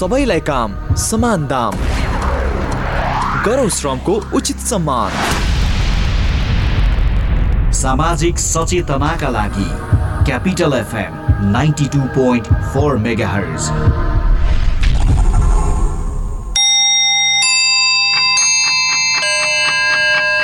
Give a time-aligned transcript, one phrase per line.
[0.00, 1.74] सबैलाई काम समान दाम
[3.46, 5.12] गरौँ श्रमको उचित सम्मान
[7.80, 9.68] सामाजिक सचेतनाका लागि
[10.26, 11.18] Capital FM
[11.52, 12.96] ninety two point four
[13.28, 13.70] megahertz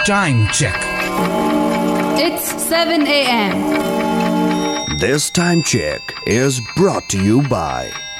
[0.06, 0.84] Time check.
[2.24, 3.68] It's 7 a.m.
[5.00, 7.90] This time check is brought to you by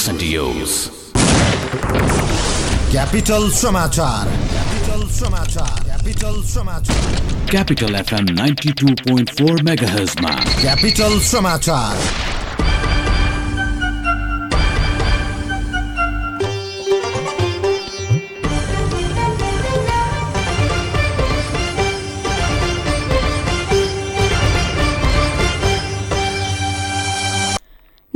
[0.00, 0.88] 100% yours.
[2.90, 4.24] Capital Samachar.
[4.24, 5.84] Capital Samachar.
[5.84, 7.46] Capital Samachar.
[7.50, 10.62] Capital FM 92.4 MHz.
[10.62, 12.19] Capital Samachar.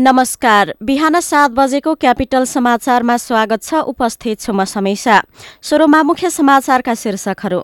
[0.05, 5.17] नमस्कार। बिहान सात बजेको capital समाचारमा स्वागत छ। उपस्थित छु म समेसा
[5.65, 7.61] सुरुमा मुख्य समाचारका शीर्षकहरू।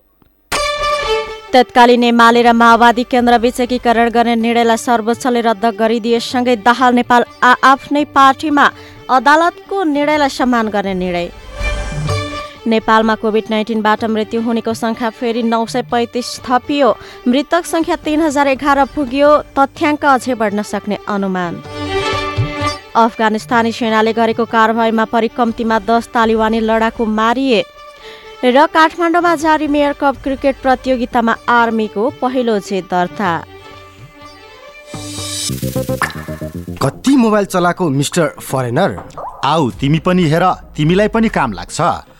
[1.52, 8.04] तत्कालीन एमाले र माओवादी केन्द्रबीच एकीकरण गर्ने निर्णयलाई सर्वोच्चले रद्द गरिदिएसँगै दाहाल नेपाल आ आफ्नै
[8.08, 8.66] पार्टीमा
[9.10, 11.28] अदालतको निर्णयलाई सम्मान गर्ने निर्णय।
[12.66, 16.88] नेपालमा कोभिड नाइन्टिनबाट मृत्यु हुनेको संख्या फेरि नौ सय पैँतिस थपियो।
[17.28, 21.60] मृतक संख्या तीन हजार एघार पुग्यो। तथ्याङ्क अझै बढ्न सक्ने अनुमान।
[22.96, 27.62] अफगानिस्तानी सेनाले गरेको कारवाहीमा परि कम्तीमा दस तालिबानी लडाकु मारिए
[28.44, 33.32] र काठमाडौँमा जारी मेयर कप क्रिकेट प्रतियोगितामा आर्मीको पहिलो जित दर्ता।
[36.82, 38.90] कति मोबाइल चलाएको मिस्टर फरेनर?
[39.44, 40.44] आऊ तिमी पनि हेर
[40.76, 41.80] तिमीलाई पनि काम लाग्छ।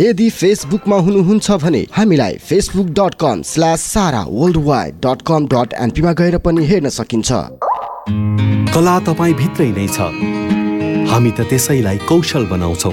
[0.00, 5.74] यदि फेसबुकमा हुनुहुन्छ भने हामीलाई Facebook dot com slash Sara world wide dot com dot
[5.80, 7.30] एनपीमा गएर पनि हेर्न सकिन्छ।
[8.74, 10.08] कला तपाईँ भित्रै नै छ।
[11.10, 12.92] हामी त त्यसैलाई कौशल बनाउँछौ।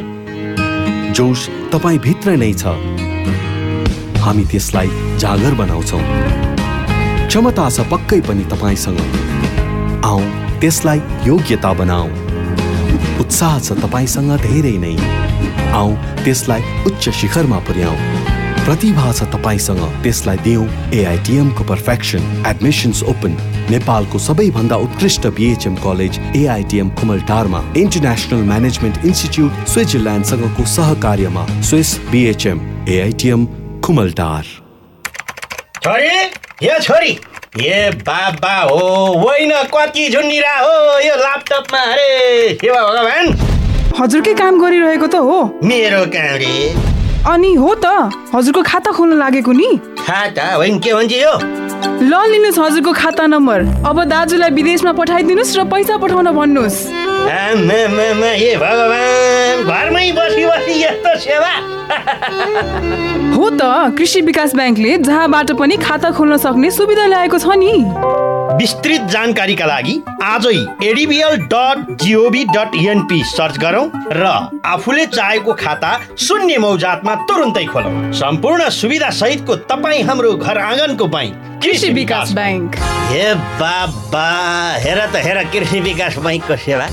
[1.18, 2.76] जोस तपाईँ भित्र नै छ।
[4.22, 6.00] हामी त्यसलाई जागर बनाउँछौ।
[7.28, 9.02] क्षमता छ पक्कै पनि तपाईँसँग।
[10.06, 10.22] आऊ
[10.62, 12.08] त्यसलाई योग्यता बनाऊ।
[13.22, 14.96] उत्साह छ तपाईँसँग धेरै नै।
[15.74, 17.96] आऊ त्यसलाई उच्च शिखरमा पुर्याऊ।
[18.66, 23.38] प्रतिभा छ तपाईँसँग त्यसलाई दिउँ एआइटिएमको पर्फेक्सन एडमिसन्स ओपन
[23.70, 33.46] नेपालको सबैभन्दा उत्कृष्ट बिएचएम कलेज एआइटिएम कुमलटारमा इन्टरनेसनल म्यानेजमेन्ट इन्स्टिच्युट स्विजरल्यान्डसँगको सहकार्यमा स्विस बिएचएम एआइटिएम
[33.86, 34.44] कुमलटार।
[35.84, 36.18] छोरी
[36.68, 37.18] यो छोरी
[37.62, 38.86] ए बाबा हो
[39.22, 43.34] होइन कति झुन्डिरा हो यो ल्यापटपमा अरे भगवान्?
[44.00, 46.56] हजुरकै काम गरिरहेको त हो। मेरो काम रे
[47.22, 47.86] अनि हो त
[48.34, 49.70] हजुरको खाता खोल्न लागेको नि।
[50.02, 50.46] खाता?
[50.56, 51.34] होइन के भन्छ यो?
[52.02, 56.78] ल लिनुहोस् हजुरको खाता नम्बर। अब दाजुलाई विदेशमा पठाइदिनुहोस् र पैसा पठाउन भन्नुहोस्।
[57.22, 61.54] आमामामा, ए भगवान् घरमै बसी बसी यस्तो सेवा।
[63.38, 67.74] हो त कृषि विकास ब्याङ्कले जहाँबाट पनि खाता खोल्न सक्ने सुविधा ल्याएको छ नि।
[68.60, 69.94] विस्तृत जानकारीका लागि
[70.24, 70.56] आजै
[70.88, 74.26] ADBL dot GOV dot NP search गरौँ र
[74.66, 81.62] आफूले चाहेको खाता शून्य मौजातमा तुरुन्तै खोलौँ। सम्पूर्ण सुविधा सहितको तपाईँ हाम्रो घर आँगनको बैङ्क
[81.64, 82.76] कृषि विकास ब्याङ्क
[83.12, 84.28] हे बाबा
[84.84, 86.86] हेर त हेर कृषि विकास बैङ्कको सेवा।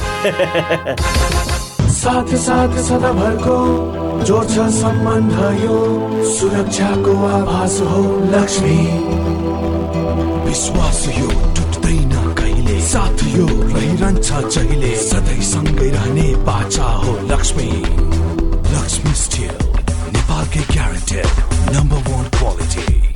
[1.98, 3.58] साथ साथ सदाभरको
[4.24, 5.76] जोड्छ सम्बन्ध यो
[6.36, 8.02] सुरक्षाको आभास हो
[8.34, 8.78] लक्ष्मी।
[10.48, 17.68] विश्वास यो टुट्दैन कहिले। साथ यो रहिरहन्छ जहिले। सधैँ सँगै रहने बाचा हो लक्ष्मी।
[18.74, 19.56] लक्ष्मी स्टिल
[20.14, 23.07] नेपालकै ग्यारेन्टेड नम्बर वान क्वालिटी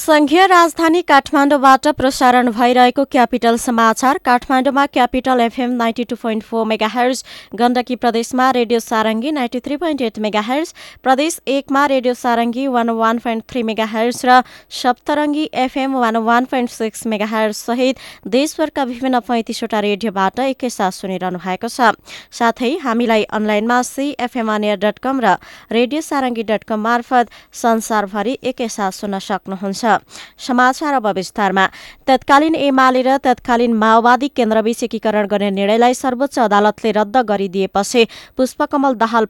[0.00, 7.22] संघीय राजधानी काठमाडौँबाट प्रसारण भइरहेको क्यापिटल समाचार। काठमाडौँमा Capital FM ninety two point four megahertz
[7.60, 13.18] Gandaki प्रदेशमा radio Sarangi ninety three point eight megahertz प्रदेश एकमा radio Sarangi one one
[13.24, 14.40] point three megahertz र
[14.78, 17.98] Saptarangi FM one one point six megahertz सहित
[18.36, 21.92] देशभरका विभिन्न पैँतिसवटा रेडियोबाट एकैसाथ सुनिरहनु भएको छ।
[22.32, 25.36] साथै हामीलाई अनलाइनमा सिएफएम डट कम र
[25.72, 29.89] रेडियो सारङ्गी डट कम मार्फत संसारभरि एकैसाथ सुन्न सक्नुहुन्छ।
[30.38, 31.66] समाचार अब विस्तारमा।
[32.06, 38.06] तत्कालीन एमाले र तत्कालीन माओवादी केन्द्रबीच एकीकरण गर्ने निर्णयलाई सर्वोच्च अदालतले रद्द गरिदिएपछि
[38.36, 39.24] पुष्पकमल दाहाल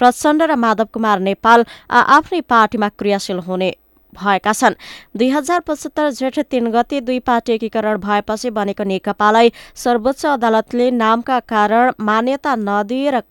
[0.00, 3.70] प्रचण्ड र माधव कुमार नेपाल आफ्नै पार्टीमा क्रियाशील हुने
[4.12, 4.74] भएका छन्।
[5.16, 11.38] दुई हजार पचहत्तर जेठ तीन गते दुई पार्टी एकीकरण भएपछि बनेको नेकपालाई सर्वोच्च अदालतले नामका
[11.50, 13.22] कारण मान्यता नदिएर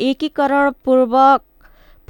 [0.00, 1.14] एकीकरण पूर्व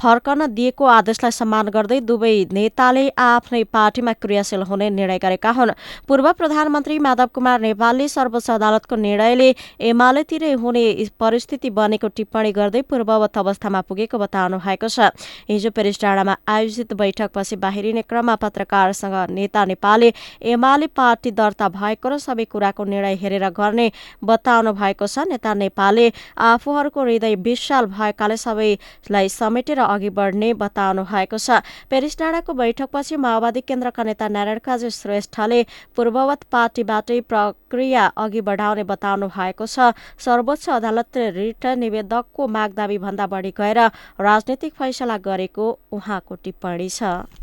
[0.00, 5.72] फर्कन दिएको आदेशलाई सम्मान गर्दै दुवै नेताले आफ्नै पार्टीमा क्रियाशील हुने निर्णय गरेका हुन्।
[6.08, 9.48] पूर्व प्रधानमन्त्री माधव कुमार नेपालले सर्वोच्च अदालतको निर्णयले
[9.90, 10.84] एमालेतिरै हुने
[11.20, 15.12] परिस्थिति बनेको टिप्पणी गर्दै पूर्ववत अवस्थामा पुगेको बताउनु भएको छ।
[15.50, 20.12] हिजो पेरिस डाँडामा आयोजित बैठकपछि बाहिरिने क्रममा पत्रकारसँग नेता नेपालले
[20.48, 23.90] एमाले पार्टी दर्ता भएको र सबै कुराको निर्णय हेरेर गर्ने
[24.24, 26.06] बताउनु भएको छ। नेता नेपालले
[26.48, 31.60] आफूहरूको हृदय विशाल भएकाले सबैलाई समेटेर अघि बढ्ने बताउनु भएको छ।
[31.90, 35.62] पेरिस डाँडाको बैठकपछि माओवादी केन्द्रका नेता नारायण काजी श्रेष्ठले
[35.96, 43.52] पूर्ववत पार्टीबाटै प्रक्रिया अघि बढाउने बताउनु भएको छ। सर्वोच्च अदालतले रिट निवेदकको मागदावी भन्दा बढी
[43.58, 43.78] गएर
[44.20, 47.39] राजनीतिक फैसला गरेको उहाँको टिप्पणी छ।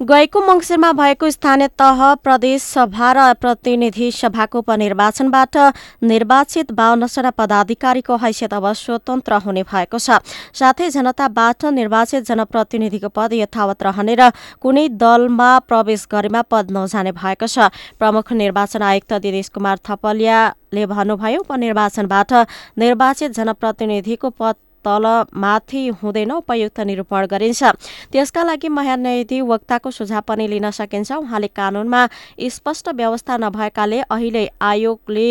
[0.00, 5.56] गएको मङ्सिरमा भएको स्थानीय तह प्रदेश सभा र प्रतिनिधि सभाको उपनिर्वाचनबाट
[6.04, 10.20] निर्वाचित बाहन्नजना पदाधिकारीको हैसियत अब स्वतन्त्र हुने भएको छ।
[10.52, 17.48] साथै जनताबाट निर्वाचित जनप्रतिनिधिको पद यथावत रहने र कुनै दलमा प्रवेश गरेमा पद नजाने भएको
[17.48, 22.32] छ। प्रमुख निर्वाचन आयुक्त दिनेश कुमार थपलियाले भन्नुभयो उपनिर्वाचनबाट
[22.76, 27.62] निर्वाचित जनप्रतिनिधिको पद तल माथि हुँदैन उपयुक्त निरूपण गरिन्छ।
[28.12, 32.06] त्यसका लागि महान्यायाधि वक्ताको सुझाव पनि लिन सकिन्छ। उहाँले कानूनमा
[32.48, 35.30] स्पष्ट व्यवस्था नभएकाले अहिले आयोगले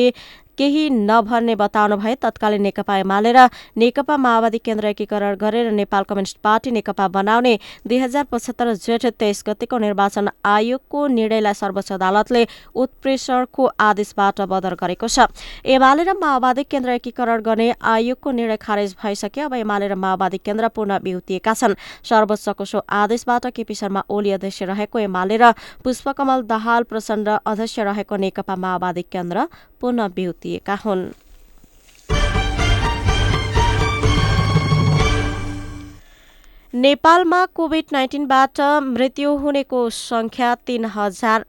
[0.57, 3.47] केही नभन्ने बताउनु भए तत्कालीन नेकपा एमाले र
[3.77, 7.53] नेकपा माओवादी केन्द्र एकीकरण गरेर नेपाल कम्युनिस्ट पार्टी नेकपा बनाउने
[7.87, 12.45] दुई हजार पचहत्तर जेठ तेइस गतिको निर्वाचन आयोगको निर्णयलाई सर्वोच्च अदालतले
[12.75, 15.27] उत्प्रेषणको आदेशबाट बदर गरेको छ।
[15.65, 20.67] एमाले र माओवादी केन्द्र एकीकरण गर्ने आयोगको निर्णय खारेज भइसक्यो। अब एमाले र माओवादी केन्द्र
[20.71, 25.51] पुनः बिउतिएका छन्। सर्वोच्चको सो आदेशबाट केपी शर्मा ओली अध्यक्ष रहेको एमाले र
[25.83, 29.47] पुष्पकमल दाहाल प्रचण्ड अध्यक्ष रहेको नेकपा माओवादी केन्द्र
[29.86, 31.04] पुनः बिउतिएका हुन्
[36.74, 41.46] नेपालमा कोभिड नाइन्टिनबाट मृत्यु हुनेको सङ्ख्या तीन हजार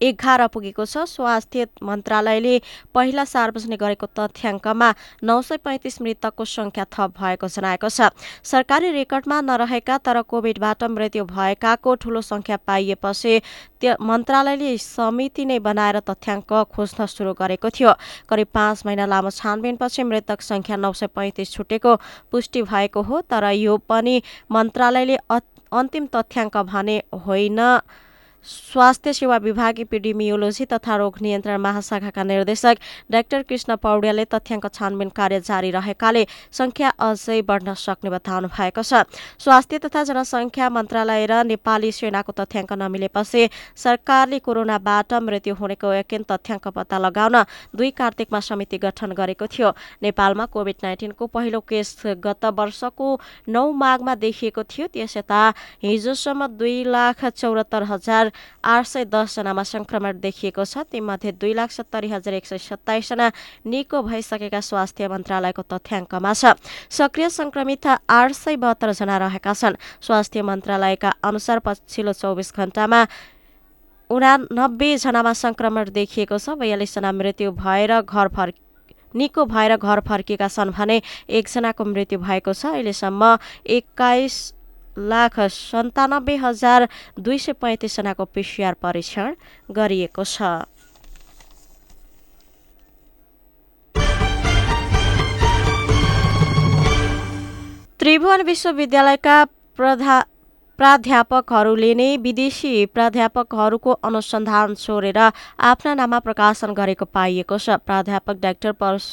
[0.00, 2.54] एघार पुगेको छ। स्वास्थ्य मन्त्रालयले
[2.94, 4.88] पहिला सार्वजनिक गरेको तथ्याङ्कमा
[5.24, 8.12] नौ सय पैँतिस मृतकको सङ्ख्या थप भएको जनाएको छ।
[8.44, 13.40] सरकारी रेकर्डमा नरहेका तर कोभिडबाट मृत्यु भएकाको ठूलो सङ्ख्या पाइएपछि
[14.00, 17.92] मन्त्रालयले समिति नै बनाएर तथ्याङ्क खोज्न सुरु गरेको थियो।
[18.28, 21.96] करिब पाँच महिना लामो छानबिनपछि मृतक सङ्ख्या नौ सय पैँतिस छुटेको
[22.30, 24.22] पुष्टि भएको हो तर यो पनि
[24.52, 25.16] मन्त्रालयले
[25.72, 27.60] अन्तिम तथ्याङ्क भने होइन।
[28.46, 32.76] स्वास्थ्य सेवा विभाग इपिडिमियोलोजी तथा रोग नियन्त्रण महाशाखाका निर्देशक
[33.10, 39.02] डाक्टर कृष्ण पौड्यालले तथ्याङ्क छानबिन कार्य जारी रहेकाले संख्या अझै बढ्न सक्ने बताउनु भएको छ।
[39.42, 46.68] स्वास्थ्य तथा जनसङ्ख्या मन्त्रालय र नेपाली सेनाको तथ्याङ्क नमिलेपछि सरकारले कोरोनाबाट मृत्यु हुनेको यकिन तथ्याङ्क
[46.70, 47.42] पत्ता लगाउन
[47.74, 49.74] दुई कार्तिकमा समिति गठन गरेको थियो।
[50.06, 53.08] नेपालमा कोभिड नाइन्टिनको पहिलो केस गत वर्षको
[53.50, 55.42] नौ माघमा देखिएको थियो। त्यस यता
[55.82, 62.08] हिजोसम्म दुई लाख चौरात्तर हजार आठ सय दसजनामा संक्रमण देखिएको छ। तीमध्ये दुई लाख सत्तरी
[62.08, 63.30] हजार एक सय सत्ताइसजना
[63.66, 66.58] निको भइसकेका स्वास्थ्य मन्त्रालयको तथ्याङ्कमा छ।
[66.90, 73.00] सक्रिय संक्रमित आठ सय बहत्तरजना रहेका छन्। स्वास्थ्य मन्त्रालयका अनुसार पछिल्लो चौबिस घण्टामा
[74.10, 78.54] उनानब्बे जनामा संक्रमण देखिएको छ। बयालिसजना मृत्यु भएर घर फर्क
[79.14, 83.22] निको भएर घर फर्किएका छन् भने एकजनाको मृत्यु भएको छ। अहिलेसम्म
[83.66, 84.34] एक्काइस
[84.98, 86.88] लाख सन्तानब्बे हजार
[87.18, 89.34] दुई सय पैँतिसजनाको पिसिआर परीक्षण
[89.70, 90.42] गरिएको छ।
[97.98, 99.36] त्रिभुवन विश्वविद्यालयका
[99.78, 100.16] प्रधा
[100.78, 109.06] प्राध्यापकहरूले नै विदेशी प्राध्यापकहरूको अनुसन्धान छोडेर आफ्ना नाममा प्रकाशन गरेको पाइएको छ। प्राध्यापक डाक्टर परश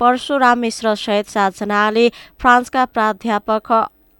[0.00, 2.08] परशुराम मिश्र सहित सातजनाले
[2.40, 3.72] फ्रान्सका प्राध्यापक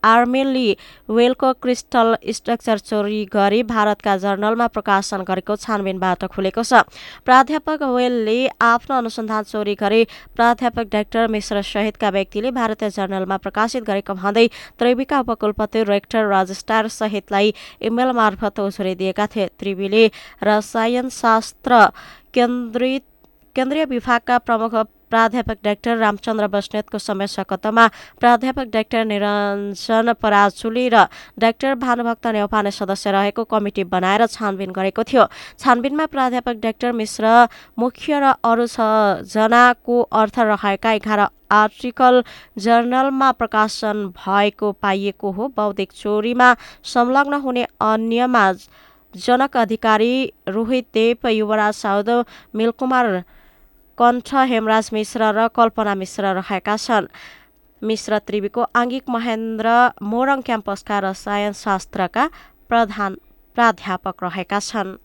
[0.06, 0.76] आर्मेली
[1.10, 6.82] वेलको क्रिस्टल स्ट्रक्चर चोरी गरी भारतका जर्नलमा प्रकाशन गरेको छानबिनबाट खुलेको छ।
[7.24, 10.02] प्राध्यापक वेलले आफ्नो अनुसन्धान चोरी गरी
[10.36, 14.46] प्राध्यापक डाक्टर मिश्र सहितका व्यक्तिले भारतीय जर्नलमा प्रकाशित गरेको भन्दै
[14.78, 20.04] त्रिवीका उपकुलपति रेक्टर रजिस्ट्रार सहितलाई इमेल मार्फत उजुरी दिएका थिए। त्रिवीले
[20.44, 21.84] रसायनशास्त्र
[22.34, 23.04] केन्द्रित
[23.56, 24.74] केन्द्रीय विभागका प्रमुख
[25.10, 27.86] प्राध्यापक डाक्टर रामचन्द्र बस्नेतको समय सकतमा
[28.20, 31.06] प्राध्यापक डाक्टर निरञ्जन पराजुली र
[31.38, 35.24] डाक्टर भानुभक्त नेौपाने सदस्य रहेको कमिटी बनाएर छानबिन गरेको थियो।
[35.58, 37.46] छानबिनमा प्राध्यापक डाक्टर मिश्र
[37.78, 41.20] मुख्य र अरू छजनाको अर्थ रहेका एघार
[41.52, 42.22] आर्टिकल
[42.58, 48.52] जर्नलमा प्रकाशन भएको पाइएको हो। बौद्धिक चोरीमा संलग्न हुने अन्यमा
[49.14, 50.12] जनक अधिकारी
[50.48, 52.10] रोहित देव युवराज साउद
[52.54, 53.22] मिलकुमार
[53.98, 57.06] कण्ठ हेमराज मिश्र र कल्पना मिश्र रहेका छन्।
[57.82, 59.72] मिश्र त्रिवीको आङ्गिक महेन्द्र
[60.04, 62.24] मोरङ क्याम्पसका रसायन शास्त्रका
[62.68, 63.16] प्रधान
[63.56, 64.96] प्राध्यापक रहेका छन्।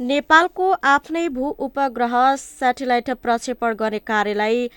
[0.00, 4.68] नेपालको आफ्नै भू उपग्रह सेटेलाइट प्रक्षेपण गर्ने कार्यलाई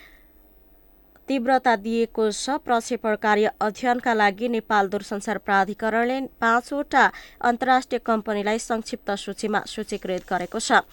[1.27, 7.05] तीव्रता दिएको छ। प्रक्षेपण कार्य अध्ययनका लागि नेपाल दूरसञ्चार प्राधिकरणले पाँचवटा
[7.41, 10.83] अन्तर्राष्ट्रिय कम्पनीलाई संक्षिप्त सूचीमा सूचीकृत गरेको छ।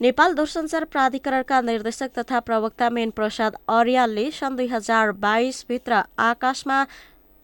[0.00, 6.78] नेपाल दूरसञ्चार प्राधिकरणका निर्देशक तथा प्रवक्ता मेन प्रसाद अर्यालले सन् दुई हजार बाइसभित्र आकाशमा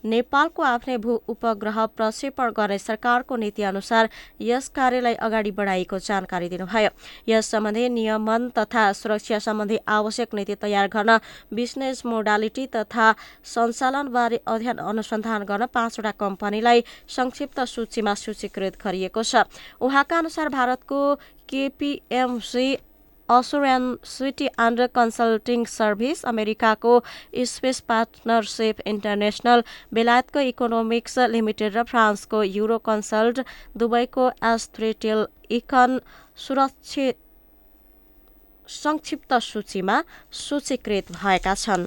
[0.04, 4.08] नेपालको आफ्नै भू उपग्रह प्रक्षेपण गर्ने सरकारको नीति अनुसार
[4.40, 6.90] यस कार्यलाई अगाडि बढाइएको जानकारी दिनुभयो।
[7.28, 11.18] यस सम्बन्धी नियमन तथा सुरक्षा सम्बन्धी आवश्यक नीति तयार गर्न
[11.52, 13.12] बिजनेस मोडालिटी तथा
[13.44, 19.44] सञ्चालनबारे अध्ययन अनुसन्धान गर्न पाँचवटा कम्पनीलाई संक्षिप्त सूचीमा सूचीकृत गरिएको छ।
[19.80, 21.14] उहाँका अनुसार भारतको
[21.48, 22.66] KPMG
[24.10, 26.94] assurance and consulting services अमेरिकाको
[27.50, 29.62] स्पेस पार्टनरसिप इन्टरनेसनल
[29.94, 33.46] बेलायतको इकोनोमिक्स लिमिटेड र फ्रान्सको युरो कन्सल्ट
[33.78, 35.26] दुबईको एस्ट्रेटेल
[35.60, 36.00] इकन
[36.46, 37.16] सुरक्षित
[38.68, 40.02] संक्षिप्त सूचीमा
[40.40, 41.86] सूचीकृत भएका छन्।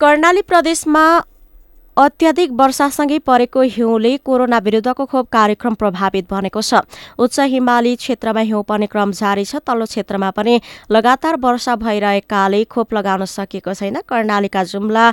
[0.00, 1.04] कर्णाली प्रदेशमा
[1.98, 6.86] अत्याधिक वर्षासँगै परेको हिउँले कोरोना विरुद्धको खोप कार्यक्रम प्रभावित बनेको छ।
[7.18, 10.60] उच्च हिमाली क्षेत्रमा हिउँ पर्ने क्रम जारी छ तल्लो क्षेत्रमा पनि
[10.94, 15.06] लगातार वर्षा भइरहेकाले खोप लगाउन सकिएको छैन। कर्णालीका जुम्ला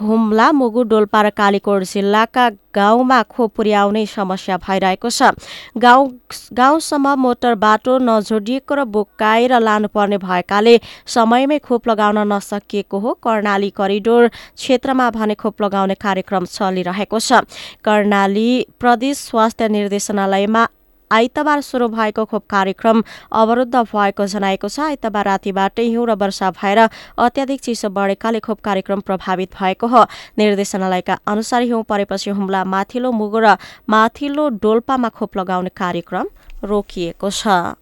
[0.00, 5.32] हुम्ला मुगु डोल्पा र कालीकोट जिल्लाका गाउँमा खोप पुर्याउने समस्या भइरहेको छ।
[5.72, 6.04] गाउँ
[6.52, 10.74] गाउँसम्म मोटर बाटो नजोडिएको र बोकाएर लानुपर्ने भएकाले
[11.08, 17.40] समयमै खोप लगाउन नसकिएको हो। कर्णाली करिडोर क्षेत्रमा भने खोप लगाउने कार्यक्रम चलिरहेको छ।
[17.80, 20.66] कर्णाली प्रदेश स्वास्थ्य निर्देशनालयमा
[21.10, 26.78] आइतबार सुरु भएको खोप कार्यक्रम अवरुद्ध भएको जनाएको छ। आइतबार रातिबाटै हिउँ र वर्षा भएर
[27.16, 30.02] अत्याधिक चिसो बढेकाले खोप कार्यक्रम प्रभावित भएको हो।
[30.38, 33.56] निर्देशनालयका अनुसार हिउँ परेपछि हुम्ला माथिल्लो मुगु र
[33.88, 36.26] माथिल्लो डोल्पामा खोप लगाउने कार्यक्रम
[36.64, 37.78] रोकिएको छ।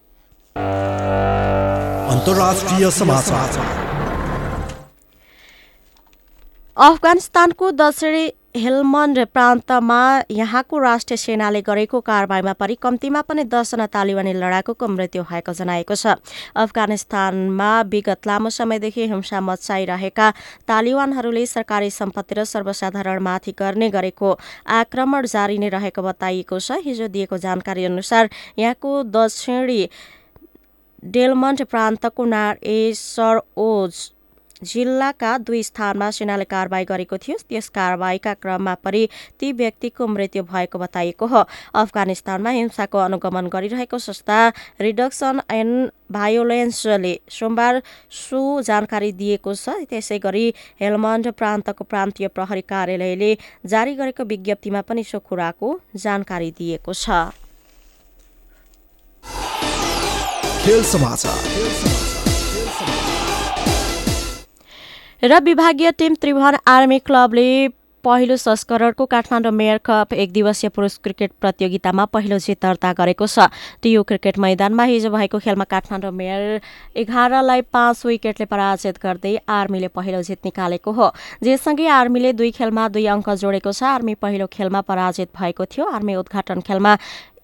[6.76, 14.88] अफगानिस्तानको दक्षिणी हेलमन्ड प्रान्तमा यहाँको राष्ट्रिय सेनाले गरेको कारवाहीमा परि कम्तीमा पनि दसजना तालिबानी लडाकुको
[14.88, 16.14] मृत्यु भएको जनाएको छ।
[16.54, 20.30] अफगानिस्तानमा विगत लामो समयदेखि हिंसा मचाइरहेका
[20.70, 24.38] तालिबानहरूले सरकारी सम्पत्ति र सर्वसाधारणमाथि गर्ने गरेको
[24.70, 29.82] आक्रमण जारी नै रहेको बताइएको छ। हिजो दिएको जानकारी अनुसार यहाँको दक्षिणी
[31.10, 34.13] डेलमन्ट प्रान्तको नारेसर ओज
[34.64, 39.08] जिल्लाका दुई स्थानमा सेनाले कारवाही गरेको थियो। त्यस कारवाहीका क्रममा परि
[39.40, 41.42] ती व्यक्तिको मृत्यु भएको बताइएको हो।
[41.74, 44.38] अफगानिस्तानमा हिंसाको अनुगमन गरिरहेको संस्था
[44.80, 50.46] रिडक्सन एन्ड भायोलेन्सले सोमबार सो जानकारी दिएको छ। त्यसै गरी
[50.80, 53.30] हेलमन्ड प्रान्तको प्रान्तीय प्रहरी कार्यालयले
[53.66, 57.06] जारी गरेको विज्ञप्तिमा पनि सो कुराको जानकारी दिएको छ।
[60.64, 61.38] खेल समाचार।
[65.24, 67.68] र विभागीय टिम त्रिभुवन आर्मी क्लबले
[68.04, 73.48] पहिलो संस्करणको काठमाडौँ मेयर कप एक दिवसीय पुरुष क्रिकेट प्रतियोगितामा पहिलो जित दर्ता गरेको छ।
[73.80, 76.60] टियु क्रिकेट मैदानमा हिजो भएको खेलमा काठमाडौँ मेयर
[77.00, 81.08] एघारलाई पाँच विकेटले पराजित गर्दै आर्मीले पहिलो जित निकालेको हो।
[81.40, 86.14] जेसँगै आर्मीले दुई खेलमा दुई अङ्क जोडेको छ। आर्मी पहिलो खेलमा पराजित भएको थियो। आर्मी
[86.20, 86.92] उद्घाटन खेलमा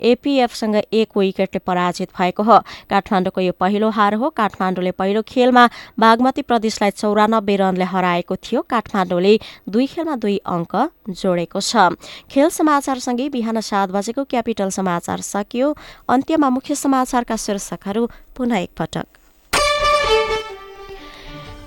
[0.03, 2.59] एपिएफसँग एक विकेटले पराजित भएको हो।
[2.91, 9.39] काठमाडौँको यो पहिलो हार हो। काठमाडौँले पहिलो खेलमा बागमती प्रदेशलाई चौरानब्बे रनले हराएको थियो। काठमाडौँले
[9.69, 10.73] दुई खेलमा दुई अङ्क
[11.11, 11.95] जोडेको छ।
[12.31, 15.77] खेल समाचारसँगै बिहान सात बजेको क्यापिटल समाचार सकियो।
[16.09, 19.20] अन्त्यमा मुख्य समाचारका शीर्षकहरू पुनः एकपटक।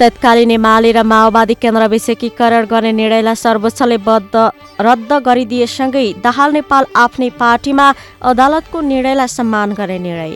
[0.03, 4.35] तत्कालीन एमाले र माओवादी केन्द्र विषयकीकरण गर्ने निर्णयलाई सर्वोच्चले बद्ध
[4.83, 7.85] रद्द गरिदिएसँगै दाहाल नेपाल आफ्नै पार्टीमा
[8.31, 10.35] अदालतको निर्णयलाई सम्मान गर्ने निर्णय।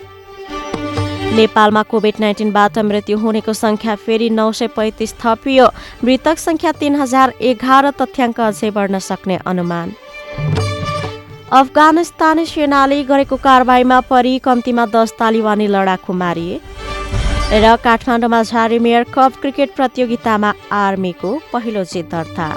[1.35, 5.67] नेपालमा कोभिड नाइन्टिनबाट मृत्यु हुनेको संख्या फेरि नौ सय पैँतिस थपियो।
[6.03, 9.91] मृतक संख्या तीन हजार एघार तथ्याङ्क अझै बढ्न सक्ने अनुमान।
[11.59, 16.59] अफगानिस्तानी सेनाले गरेको कारवाहीमा परि कम्तीमा दस तालिबानी लडाकु मारिए।
[17.47, 22.47] र काठमाडौँमा झारी मेयर कप क्रिकेट प्रतियोगितामा आर्मीको पहिलो जित दर्ता।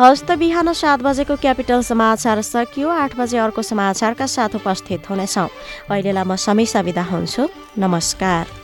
[0.00, 5.48] हस्त बिहान सात बजेको क्यापिटल समाचार सकियो। आठ बजे अर्को समाचारका साथ उपस्थित हुनेछौँ।
[5.90, 8.63] अहिलेलाई म समीसा विदा हुन्छु। नमस्कार।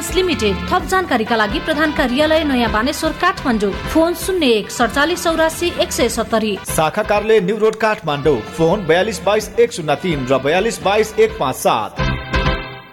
[0.15, 5.91] लिमिटेड थप जानकारीका लागि प्रधान कार्यालय नयाँ बानेश्वर काठमाडौँ। फोन शून्य एक सडचालिस चौरासी एक
[5.91, 10.77] सय सत्तरी। शाखा कार्यालय न्यू रोड काठमाडौँ। फोन बयालिस बाइस एक शून्य तिन र बयालिस
[10.83, 11.91] बाइस एक पाँच सात।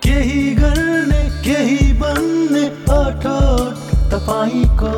[0.04, 2.66] केही गर्ने केही बन्ने
[4.08, 4.92] तपाईँको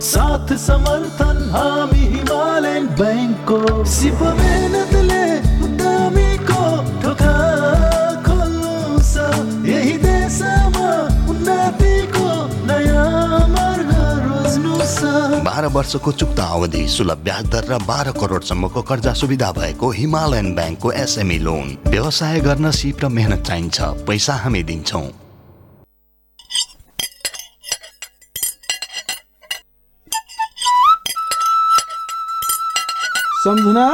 [0.00, 3.60] साथ समर्थन हामी हिमालयन ब्याङ्कको
[3.94, 4.93] सिप मेहनतले
[15.44, 20.92] बाह्र वर्षको चुक्ता अवधि सुलभ ब्याज दर र बाह्र करोडसम्मको कर्जा सुविधा भएको हिमालयन ब्याङ्कको
[20.92, 25.04] एसएमई लोन। व्यवसाय गर्न सिप र मेहनत चाहिन्छ पैसा हामी दिन्छौँ।
[33.44, 33.86] सम्झना?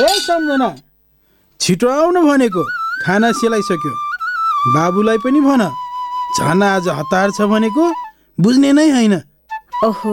[0.00, 0.74] ए सम्झना।
[1.60, 2.64] छिटो आउनु भनेको
[3.06, 3.94] खाना सेलाइसक्यो।
[4.74, 5.62] बाबुलाई पनि भन
[6.34, 7.90] झन् आज हतार छ भनेको
[8.42, 9.14] बुझ्ने नै होइन।
[9.84, 10.12] ओहो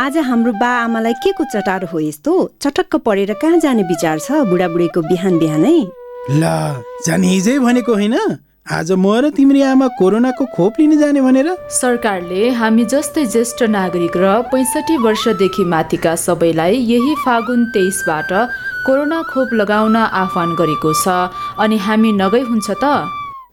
[0.00, 2.32] आज हाम्रो बा आमालाई के को चटारो हो यस्तो?
[2.62, 5.76] चटक्क पढेर कहाँ जाने विचार छ बुढाबुढीको बिहान बिहानै?
[6.32, 6.44] ल
[7.04, 8.16] जाने हिजै भनेको होइन।
[8.64, 14.16] आज म र तिम्री आमा कोरोनाको खोप लिन जाने भनेर। सरकारले हामी जस्तै ज्येष्ठ नागरिक
[14.16, 18.32] र पैँसठी वर्षदेखि माथिका सबैलाई यही फागुन तेइसबाट
[18.88, 21.28] कोरोना खोप लगाउन आह्वान गरेको छ।
[21.60, 23.04] अनि हामी नगई हुन्छ त?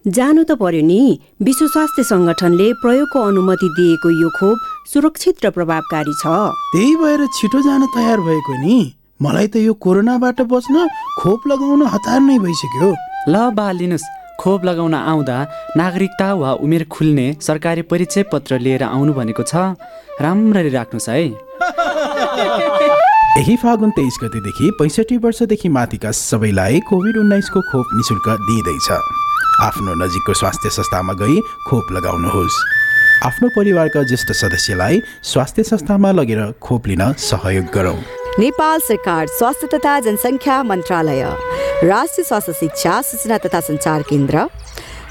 [0.07, 1.01] जानु त पर्यो नि।
[1.45, 6.25] विश्व स्वास्थ्य सङ्गठनले प्रयोगको अनुमति दिएको यो खोप सुरक्षित र प्रभावकारी छ।
[6.73, 10.87] त्यही भएर छिटो जान तयार भएको नि। मलाई त यो कोरोनाबाट बच्न
[11.21, 12.95] खोप लगाउन हतार नै भइसक्यो।
[13.29, 14.03] ल बा लिनुहोस्
[14.41, 19.77] खोप लगाउन आउँदा नागरिकता वा उमेर खुल्ने सरकारी परिचय पत्र लिएर आउनु भनेको छ।
[20.17, 21.29] राम्ररी राख्नुहोस् है।
[23.37, 28.91] यही फागुन तेइस गतेदेखि पैँसठी वर्षदेखि माथिका सबैलाई कोभिड उन्नाइसको खोप निशुल्क दिइँदैछ।
[29.61, 31.39] आफ्नो नजिकको स्वास्थ्य संस्थामा गई
[31.69, 32.80] खोप लगाउनुहोस्।
[33.25, 37.97] आफ्नो परिवारका ज्येष्ठ सदस्यलाई स्वास्थ्य संस्थामा लगेर खोप लिन सहयोग गरौँ।
[38.39, 41.23] नेपाल सरकार स्वास्थ्य तथा जनसङ्ख्या मन्त्रालय
[41.83, 44.45] राष्ट्रिय स्वास्थ्य शिक्षा सूचना तथा सञ्चार केन्द्र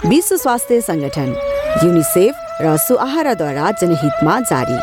[0.07, 1.29] विश्व स्वास्थ्य सङ्गठन
[1.85, 4.81] युनिसेफ र सुआहाराद्वारा जनहितमा जारी।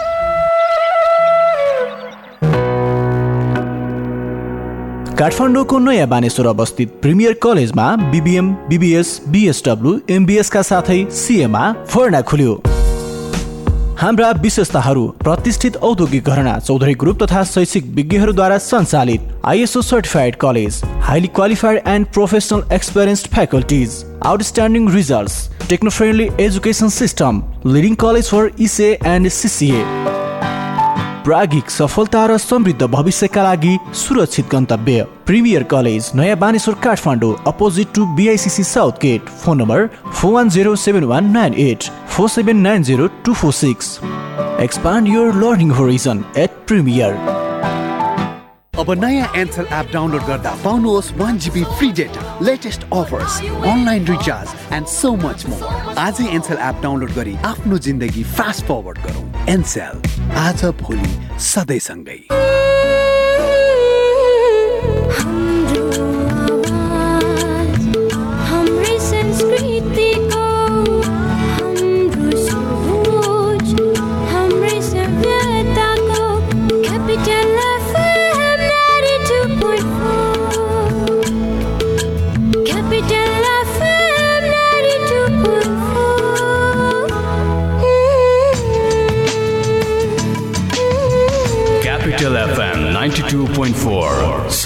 [5.18, 12.62] काठमाडौँको नयाँ बानेश्वर अवस्थित प्रिमियर कलेजमा बिबिएम बिबिएस बिएसडब्लु एमबिएसका साथै सिएमा फर्ना खुल्यो।
[14.00, 21.28] हाम्रा विशेषताहरू प्रतिष्ठित औद्योगिक घरना चौधरी ग्रुप तथा शैक्षिक विज्ञहरूद्वारा सञ्चालित ISO certified college highly
[21.36, 28.94] qualified and professional experienced faculties outstanding results techno friendly education system leading college for ECA
[29.06, 29.84] and CCA
[31.28, 38.06] प्रागिक सफलता र समृद्ध भविष्यका लागि सुरक्षित गन्तव्य। प्रिमियर कलेज नयाँ Baneshwor Kathmandu opposite to
[38.16, 39.30] BICC south gate.
[39.44, 43.52] Phone number four one zero seven one nine eight four seven nine zero two four
[43.54, 44.00] six.
[44.62, 47.37] Expand your learning horizon at Premier
[48.80, 54.74] अब नयाँ Ncell app download गर्दा पाउनुहोस् one GB free data latest offers online recharge
[54.74, 59.96] and so much more आजै Ncell app download गरी आफ्नो जिन्दगी fast forward गरौँ। एन्सेल
[60.46, 61.14] आज भोलि
[61.50, 62.20] सधैँसँगै।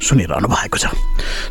[0.00, 0.86] सुनिरहनु भएको छ।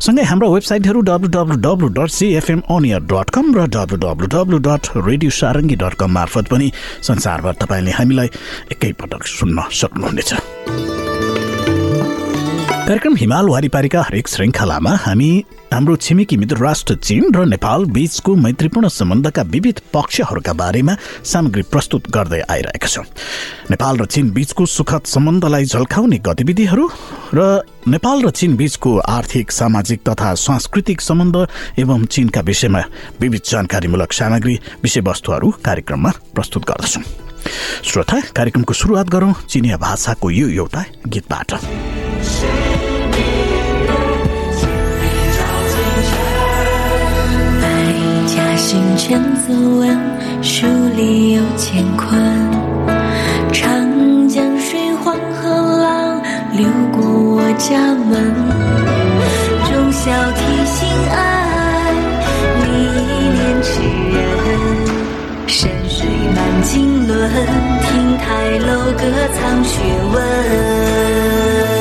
[0.06, 4.58] सँगै हाम्रो वेबसाइटहरू W W W dot CFM on air dot com र W W W
[4.68, 8.30] dot radio Sarangi dot com मार्फत पनि संसारभर तपाईँले हामीलाई
[8.74, 11.05] एकैपटक सुन्न सक्नुहुनेछ।
[12.86, 15.30] कार्यक्रम हिमाल वारिपारीका हरेक श्रृङ्खलामा हामी
[15.74, 20.96] हाम्रो छिमेकी मित्र राष्ट्र चीन र नेपाल बीचको मैत्रीपूर्ण सम्बन्धका विविध पक्षहरूका बारेमा
[21.26, 23.04] सामग्री प्रस्तुत गर्दै आइरहेका छौँ।
[23.72, 26.88] नेपाल र चीन बीचको सुखद सम्बन्धलाई झल्काउने गतिविधिहरू
[27.34, 27.50] र
[27.90, 31.36] नेपाल र चीन बीचको आर्थिक सामाजिक तथा सांस्कृतिक सम्बन्ध
[31.82, 32.84] एवं चीनका विषयमा
[33.22, 37.25] विविध जानकारीमूलक सामग्री विषयवस्तुहरू कार्यक्रममा प्रस्तुत गर्दछौँ।
[37.85, 41.51] श्रोता कार्यक्रमको सुरुवात गरौँ चिनिया भाषाको यो एउटा गीतबाट
[47.61, 47.65] 百
[48.33, 49.99] 家姓千字文，
[50.43, 52.07] 书里有干坤。
[53.53, 55.51] 长江水黄河
[55.83, 56.23] 浪
[56.57, 57.03] 流过
[57.37, 57.77] 我家
[58.09, 58.11] 门，
[59.67, 61.44] 忠孝悌心爱，
[66.66, 67.14] 经纶，
[67.82, 69.04] 亭台楼阁
[69.36, 69.80] 藏学
[70.12, 71.75] 问。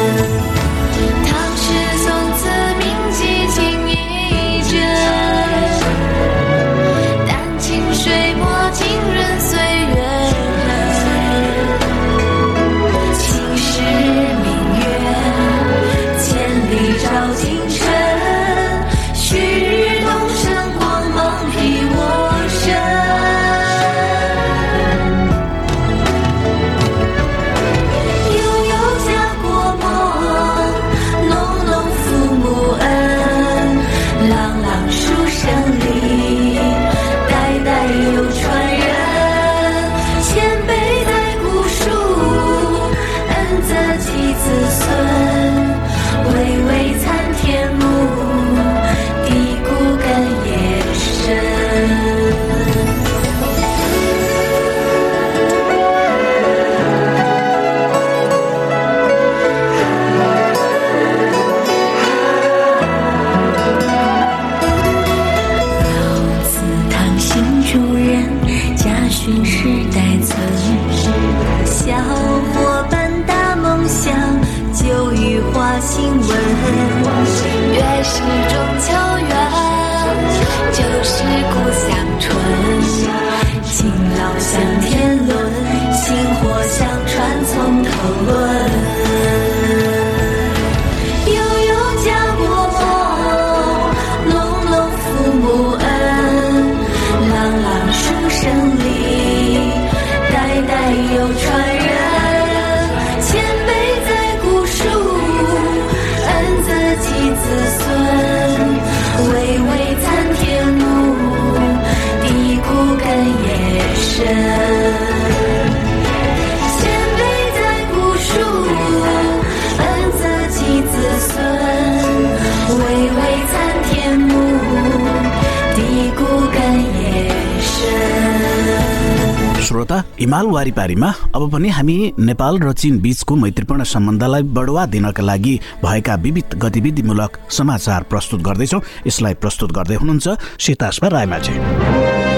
[130.24, 136.14] हिमाल वारिपारीमा अब पनि हामी नेपाल र चीन बीचको मैत्रीपूर्ण सम्बन्धलाई बढुवा दिनका लागि भएका
[136.16, 140.28] विविध गतिविधिमूलक समाचार प्रस्तुत गर्दैछौँ। यसलाई प्रस्तुत गर्दै हुनुहुन्छ
[140.60, 142.33] सीतास्मा रायमाझी।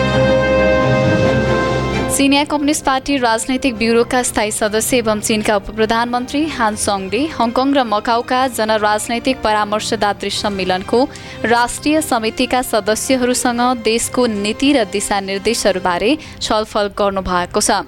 [2.16, 7.82] चिनिया कम्युनिस्ट पार्टी राजनैतिक ब्युरोका स्थायी सदस्य एवं चीनका उप प्रधानमन्त्री हान सङले हङकङ र
[7.84, 11.00] मकाउका जनराजनैतिक परामर्शदात्री सम्मेलनको
[11.44, 17.84] राष्ट्रिय समितिका सदस्यहरूसँग देशको नीति र दिशानिर्देशहरूबारे छलफल गर्नुभएको छ।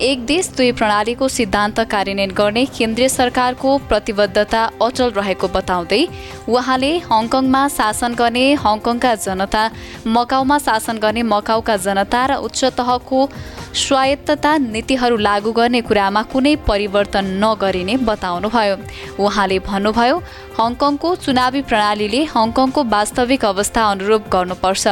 [0.00, 6.02] एक देश दुई प्रणालीको सिद्धान्त कार्यान्वयन गर्ने केन्द्रीय सरकारको प्रतिबद्धता अचल रहेको बताउँदै
[6.48, 9.64] उहाँले हङकङमा शासन गर्ने हङकङका जनता
[10.14, 13.26] मकाउमा शासन गर्ने मकाउका जनता र उच्च तहको
[13.72, 18.76] स्वायत्तता नीतिहरू लागू गर्ने कुरामा कुनै परिवर्तन नगरिने बताउनुभयो।
[19.16, 20.16] उहाँले भन्नुभयो
[20.58, 24.84] हङकङको चुनावी प्रणालीले हङकङको वास्तविक अवस्था अनुरूप गर्नुपर्छ।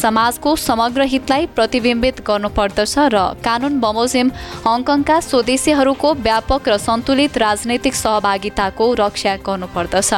[0.00, 4.28] समाजको समग्र हितलाई प्रतिबिम्बित गर्नुपर्दछ र कानुन बमोजिम
[4.66, 10.10] हङकङका स्वदेशीहरूको व्यापक र सन्तुलित राजनैतिक सहभागिताको रक्षा गर्नुपर्दछ।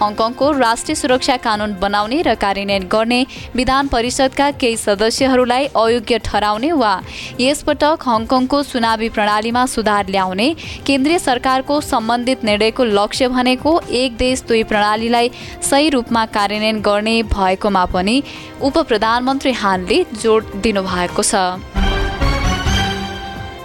[0.00, 3.20] हङकङको राष्ट्रिय सुरक्षा कानुन बनाउने र कार्यान्वयन गर्ने
[3.56, 6.94] विधान परिषदका केही सदस्यहरूलाई अयोग्य ठहराउने वा
[7.40, 10.48] यसपटक हङकङको चुनावी प्रणालीमा सुधार ल्याउने
[10.88, 15.30] केन्द्रीय सरकारको सम्बन्धित निर्णयको लक्ष्य भनेको एक देश दुई प्रणालीलाई
[15.70, 18.22] सही रूपमा कार्यान्वयन गर्ने भएकोमा पनि
[18.62, 21.79] उप प्रधानमन्त्री हानले जोड दिनुभएको छ।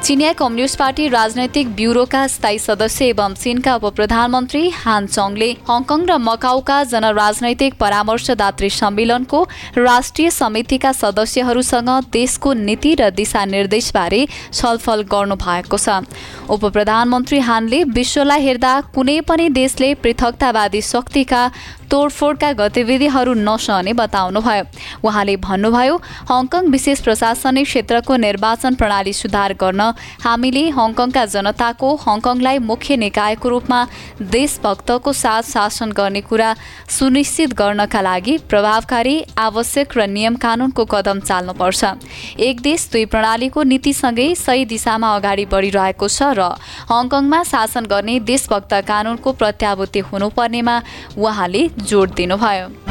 [0.05, 6.17] चिनिया कम्युनिस्ट पार्टी राजनैतिक ब्युरोका स्थायी सदस्य एवं चीनका उप प्रधानमन्त्री हान चङले हङकङ र
[6.21, 9.41] मकाउका जनराजनैतिक परामर्शदात्री सम्मेलनको
[9.77, 14.21] राष्ट्रिय समितिका सदस्यहरूसँग देशको नीति र दिशानिर्देशबारे
[14.53, 15.97] छलफल गर्नु भएको छ।
[16.53, 21.41] उप प्रधानमन्त्री हानले विश्वलाई हेर्दा कुनै पनि देशले पृथकतावादी शक्तिका
[21.91, 24.63] तोडफोडका गतिविधिहरू नसहने बताउनुभयो।
[25.05, 25.95] उहाँले भन्नुभयो
[26.29, 29.81] हङकङ विशेष प्रशासनिक क्षेत्रको निर्वाचन प्रणाली सुधार गर्न
[30.25, 33.79] हामीले हङकङका जनताको हङकङलाई मुख्य निकायको रूपमा
[34.33, 36.49] देशभक्तको साथ शासन गर्ने कुरा
[36.89, 41.83] सुनिश्चित गर्नका लागि प्रभावकारी आवश्यक र नियम कानुनको कदम चाल्नुपर्छ।
[42.39, 46.41] एक देश दुई प्रणालीको नीतिसँगै सही दिशामा अगाडि बढिरहेको छ र
[46.91, 50.75] हङकङमा शासन गर्ने देशभक्त कानुनको प्रत्याभूति हुनुपर्नेमा
[51.17, 52.84] उहाँले जोड दिनुभयो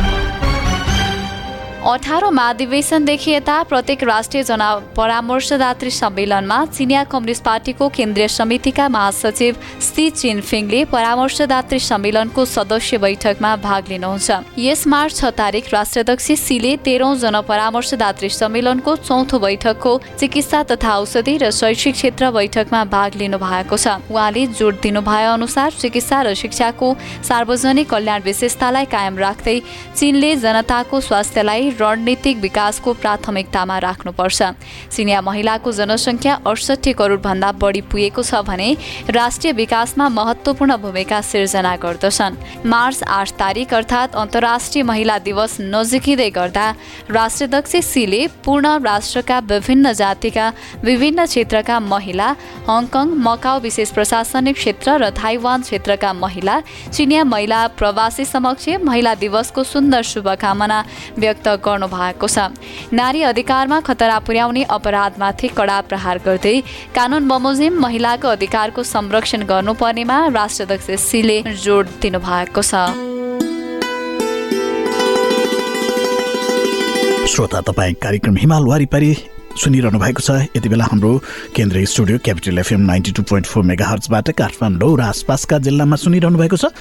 [1.85, 10.09] अठारौँ महाधिवेशनदेखि यता प्रत्येक राष्ट्रिय जना परामर्शदात्री सम्मेलनमा चिनिया कम्युनिस्ट पार्टीको केन्द्रीय समितिका महासचिव सी
[10.11, 17.41] चिनफिङले परामर्शदात्री सम्मेलनको सदस्य बैठकमा भाग लिनुहुन्छ। यस मार्च छ तारिक राष्ट्राध्यक्ष सीले तेह्रौँ जना
[17.45, 24.01] परामर्शदात्री सम्मेलनको चौथो बैठकको चिकित्सा तथा औषधि र शैक्षिक क्षेत्र बैठकमा भाग लिनु भएको छ।
[24.09, 26.95] उहाँले जोड दिनु भए अनुसार चिकित्सा र शिक्षाको
[27.29, 29.61] सार्वजनिक कल्याण विशेषतालाई कायम राख्दै
[29.93, 34.43] चीनले जनताको स्वास्थ्यलाई रणनीतिक विकासको प्राथमिकतामा राख्नुपर्छ।
[34.93, 38.69] चिनिया महिलाको जनसङ्ख्या अडसठी करोडभन्दा बढी पुगेको छ भने
[39.11, 42.35] राष्ट्रिय विकासमा महत्त्वपूर्ण भूमिका सिर्जना गर्दछन्।
[42.67, 46.67] मार्च आठ तारिक अर्थात् अन्तर्राष्ट्रिय महिला दिवस नजिकिँदै गर्दा
[47.11, 50.47] राष्ट्राध्यक्ष सीले पूर्ण राष्ट्रका विभिन्न जातिका
[50.85, 52.29] विभिन्न क्षेत्रका महिला
[52.69, 56.61] हङकङ मकाउ विशेष प्रशासनिक क्षेत्र र थाइवान क्षेत्रका महिला
[56.93, 60.79] चिनिया महिला प्रवासी समक्ष महिला दिवसको सुन्दर शुभकामना
[61.19, 62.39] व्यक्त गर्नु भएको छ।
[62.93, 66.57] नारी अधिकारमा खतरा पुर्याउने अपराधमाथि कडा प्रहार गर्दै
[66.95, 72.73] कानुन बमोजिम महिलाको अधिकारको संरक्षण गर्नुपर्नेमा राष्ट्राध्यक्ष सीले जोड दिनुभएको छ।
[77.27, 79.15] श्रोता तपाईँ कार्यक्रम हिमाल वारिपारी
[79.55, 81.11] सुनिरहनु भएको छ। यति बेला हाम्रो
[81.55, 86.39] केन्द्रीय studio Capital FM ninety two point four mega हर्चबाट काठमाडौँ र आसपासका जिल्लामा सुनिरहनु
[86.39, 86.75] भएको छ।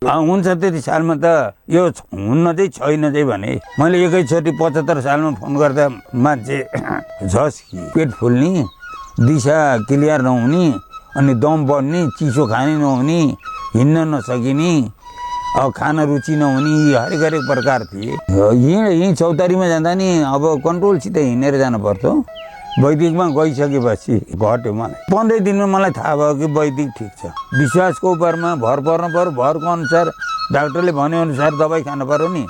[0.00, 1.82] हुन्छ त्यति सालमा त। यो
[2.16, 6.56] हुन्न चाहिँ छैन चाहिँ भने मैले एकैचोटि पचहत्तर सालमा फोन गर्दा मान्छे
[7.28, 7.60] झस्
[7.92, 8.64] पेट फुल्ने
[9.28, 10.64] दिशा क्लियर नहुने
[11.20, 13.20] अनि दम बढ्ने चिसो खाने नहुने
[13.76, 14.72] हिँड्न नसकिने
[15.60, 18.16] अब खान रुचि नहुने यी हरेक हरेक प्रकार थिए।
[18.56, 22.12] यहीँ यहीँ चौतारीमा जाँदा नि अब कन्ट्रोलसित हिँडेर जानु पर्थ्यो
[22.78, 28.54] वैदिकमा गइसकेपछि घट्यो मलाई। पन्ध्र दिनमा मलाई थाहा भयो कि वैदिक ठिक छ। विश्वासको उपरमा
[28.62, 30.06] भर पर्नु पऱ्यो भरको अनुसार
[30.54, 32.46] डाक्टरले भनेअनुसार दबाई खानु पऱ्यो नि।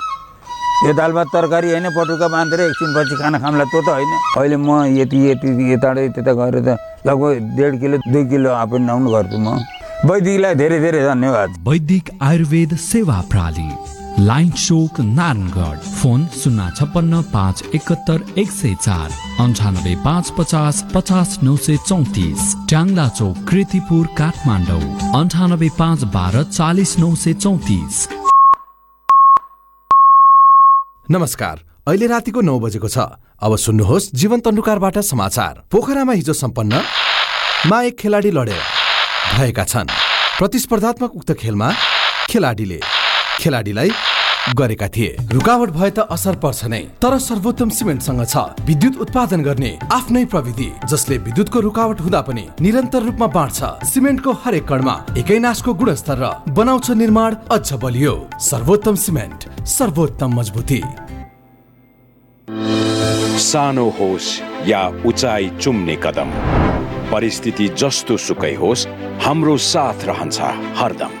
[0.85, 4.69] यो दाल भात तरकारी होइन पटुका बाँधेर एकछिनपछि खाना खामला त्यो त होइन। अहिले म
[5.01, 9.57] यति यति यताबाट त्यता गएर त लगभग डेढ किलो दुई किलो एन्ड डाउन गर्छु म।
[10.05, 13.65] वैदिकलाई धेरै धेरै धन्यवाद। वैदिक आयुर्वेद सेवा प्रणाली
[14.19, 21.37] लाइन चोक नारायणगढ। फोन शून्य छप्पन्न पाँच एकहत्तर एक सय चार। अन्ठानब्बे पाँच पचास पचास
[21.43, 24.81] नौ सय चौतिस। ट्याङ्ला चौक कृतिपुर काठमाडौँ।
[25.15, 28.07] अन्ठानब्बे पाँच बाह्र चालिस नौ सय चौतिस।
[31.11, 32.97] नमस्कार अहिले रातिको नौ बजेको छ।
[33.41, 36.81] अब सुन्नुहोस् जीवन तन्डुकारबाट समाचार। पोखरामा हिजो सम्पन्न
[37.67, 38.63] मा एक खेलाडी लडेर
[39.33, 39.89] भएका छन्।
[40.37, 41.71] प्रतिस्पर्धात्मक उक्त खेलमा
[42.29, 42.79] खेलाडीले
[43.41, 43.89] खेलाडीलाई
[44.57, 49.71] गरेका थिए। रुकावट भए त असर पर्छ नै तर सर्वोत्तम सिमेन्टसँग छ। विद्युत उत्पादन गर्ने
[49.93, 55.73] आफ्नै प्रविधि जसले विद्युतको रुकावट हुँदा पनि निरन्तर रूपमा बाँड्छ। सिमेन्टको हरेक कणमा एकै नासको
[55.73, 60.81] गुणस्तर र बनाउँछ निर्माण अझ बलियो। सर्वोत्तम सिमेन्ट सर्वोत्तम मजबुती।
[63.41, 64.29] सानो होस्
[64.67, 66.29] या उचाइ चुम्ने कदम।
[67.11, 68.87] परिस्थिति जस्तो सुकै होस्
[69.21, 70.39] हाम्रो साथ रहन्छ
[70.79, 71.20] हरदम।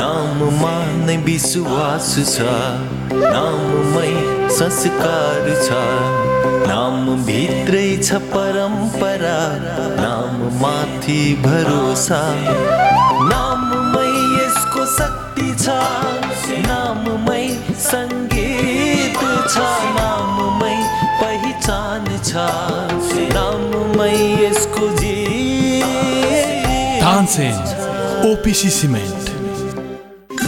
[0.00, 0.74] नाममा
[1.06, 2.44] नै विश्वास छ।
[3.32, 4.12] नाममै
[4.58, 5.80] संस्कार छ।
[6.70, 9.40] नाम भित्रै छ परम्परा।
[10.04, 12.20] नाम माथि भरोसा।
[13.32, 15.76] नाममै यसको शक्ति छ।
[16.70, 17.44] नाममै
[17.88, 19.20] सङ्गीत
[19.52, 19.66] छ।
[19.98, 20.76] नाममै
[21.20, 22.46] पहिचान छ।
[23.36, 25.16] नाममै यसको जी
[27.02, 27.56] तानसेन
[28.30, 29.29] ओपिसी सिमेन्ट।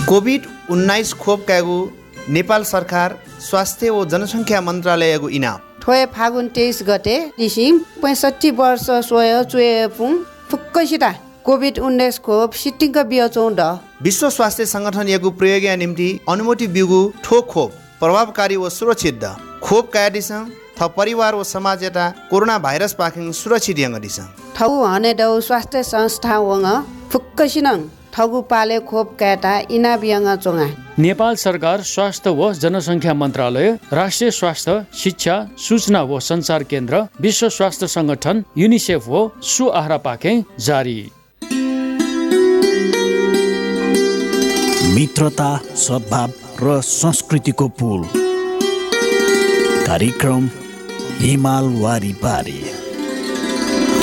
[0.09, 1.77] कोभिड उन्नाइस खोप क्यागु
[2.29, 9.33] नेपाल सरकार स्वास्थ्य व जनसङ्ख्या मन्त्रालयको इनाम। ठोए फागुन तेइस गते दिसिम पैँसठी वर्ष सोय
[9.45, 10.17] चुएपुङ
[10.51, 11.05] फुक्कैसित
[11.45, 13.29] कोभिड उन्नाइस खोप सिटिङ बियो
[14.03, 19.91] विश्व स्वास्थ्य सङ्गठन यगु प्रयोगका निम्ति अनुमति बिगु ठो खोप प्रभावकारी व सुरक्षित। द खोप
[19.95, 23.99] कायादिसँग थ परिवार व समाज यता कोरोना भाइरस पाखिङ सुरक्षित यङ
[24.57, 26.71] ठौ हने दौ स्वास्थ्य संस्था वङ
[27.13, 30.67] फुक्कसिनङ ठगु पाले खोप क्याटा इना बियङ चोङा
[30.99, 37.87] नेपाल सरकार स्वास्थ्य व जनसङ्ख्या मन्त्रालय राष्ट्रिय स्वास्थ्य शिक्षा सूचना व सञ्चार केन्द्र विश्व स्वास्थ्य
[37.97, 39.21] सङ्गठन युनिसेफ हो
[39.53, 40.99] सु आहारा पाके जारी।
[44.95, 46.31] मित्रता सद्भाव
[46.63, 48.03] र संस्कृतिको पुल।
[49.87, 50.49] कार्यक्रम
[51.21, 52.61] हिमाल वारिपारी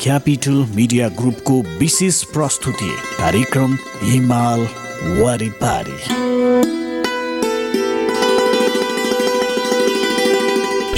[0.02, 4.62] क्यापिटल मिडिया ग्रुपको विशेष प्रस्तुति कार्यक्रम हिमाल
[5.20, 6.39] वारिपारी।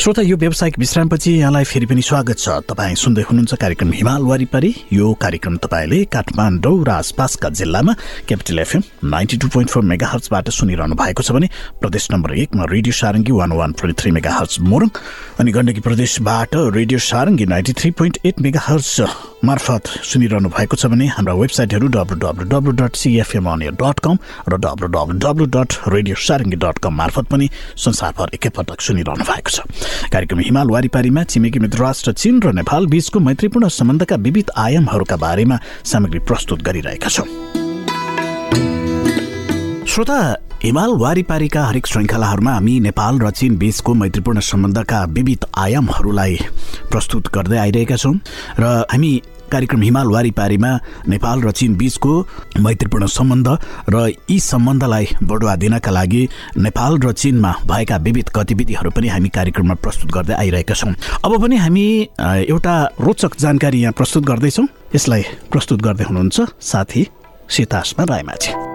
[0.01, 4.73] श्रोता यो व्यावसायिक विश्रामपछि यहाँलाई फेरि पनि स्वागत छ। तपाईँ सुन्दै हुनुहुन्छ कार्यक्रम हिमाल वारिपारी।
[4.93, 7.93] यो कार्यक्रम तपाईँले काठमाडौँ र आसपासका जिल्लामा
[8.25, 12.65] Capital FM ninety two point four mega हर्चबाट सुनिरहनु भएको छ भने प्रदेश नम्बर एकमा
[12.73, 14.89] radio Sarangi one one point three megahertz Morang
[15.37, 18.97] अनि गण्डकी प्रदेशबाट radio Sarangi ninety three point eight megahertz
[19.45, 24.17] मार्फत सुनिरहनु भएको छ भने हाम्रा वेबसाइटहरू W W W dot CFM dot com
[24.49, 29.49] र W W W dot radio Sarangi dot com मार्फत पनि संसारभर एकैपटक सुनिरहनु भएको
[29.49, 29.65] छ।
[30.13, 35.57] कार्यक्रम हिमाल वारिपारीमा छिमेकी मित्र राष्ट्र चीन र नेपाल बीचको मैत्रीपूर्ण सम्बन्धका विविध आयामहरूका बारेमा
[35.89, 37.27] सामग्री प्रस्तुत गरिरहेका छौँ।
[39.89, 40.19] श्रोता
[40.63, 46.35] हिमाल वारिपारीका हरेक श्रृङ्खलाहरूमा हामी नेपाल र चीन बीचको मैत्रीपूर्ण सम्बन्धका विविध आयामहरूलाई
[46.91, 48.13] प्रस्तुत गर्दै आइरहेका छौँ
[48.59, 49.11] र हामी
[49.51, 50.71] कार्यक्रम हिमाल वारिपारीमा
[51.09, 52.13] नेपाल र चीन बीचको
[52.61, 53.47] मैत्रीपूर्ण सम्बन्ध
[53.89, 56.23] र यी सम्बन्धलाई बढुवा दिनका लागि
[56.61, 60.93] नेपाल र चीनमा भएका विविध गतिविधिहरू पनि हामी कार्यक्रममा प्रस्तुत गर्दै आइरहेका छौँ।
[61.25, 61.85] अब पनि हामी
[62.21, 67.07] एउटा रोचक जानकारी यहाँ प्रस्तुत गर्दैछौँ। यसलाई प्रस्तुत गर्दै हुनुहुन्छ साथी
[67.49, 68.70] सीतासमा रायमाझी।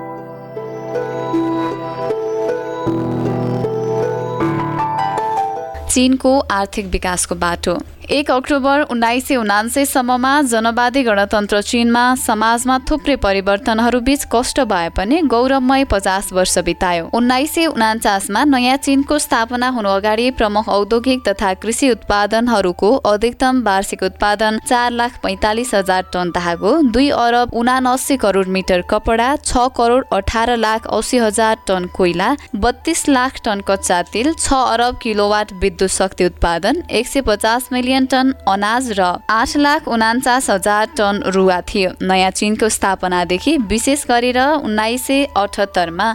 [5.96, 7.74] चीनको आर्थिक विकासको बाटो।
[8.08, 15.20] एक अक्टोबर उन्नाइस सय उनान्सयसम्ममा जनवादी गणतन्त्र चीनमा समाजमा थुप्रै परिवर्तनहरू बीच कष्ट भए पनि
[15.26, 21.52] गौरवमय पचास वर्ष बितायो। उन्नाइस सय उनान्चासमा नयाँ चीनको स्थापना हुनु अगाडि प्रमुख औद्योगिक तथा
[21.62, 28.54] कृषि उत्पादनहरूको अधिकतम वार्षिक उत्पादन चार लाख पैँतालिस हजार टन धागो दुई अरब उनासी करोड
[28.58, 32.30] मिटर कपडा छ करोड अठार लाख अस्सी हजार टन कोइला
[32.60, 38.06] बत्तीस लाख टन कच्चा तेल छ अरब किलोवाट विद्युत शक्ति उत्पादन एक सय पचास मिलियन
[38.06, 44.38] टन अनाज र आठ लाख उनान्चास हजार टन रुवा थियो। नयाँ चीनको स्थापनादेखि विशेष गरेर
[44.60, 46.08] उन्नाइस सय अठहत्तरमा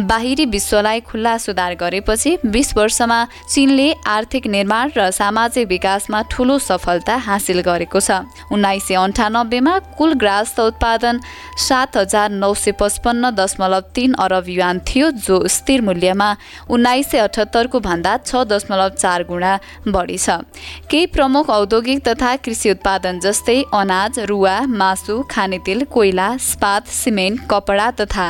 [0.00, 7.16] बाहिरी विश्वलाई खुल्ला सुधार गरेपछि बिस वर्षमा चीनले आर्थिक निर्माण र सामाजिक विकासमा ठूलो सफलता
[7.28, 11.20] हासिल गरेको छ। उन्नाइस सय अन्ठानब्बेमा कुल ग्रास्त उत्पादन
[11.58, 16.30] सात हजार नौ सय पचपन्न दशमलव तिन अरब युवान थियो जो स्थिर मूल्यमा
[16.68, 19.52] उन्नाइस सय अठहत्तरको भन्दा छ दशमलव चार गुणा
[19.88, 20.42] बढी छ।
[20.90, 27.90] केही प्रमुख औद्योगिक तथा कृषि उत्पादन जस्तै अनाज रुवा मासु खानेतेल कोइला स्पात सिमेन्ट कपडा
[27.98, 28.28] तथा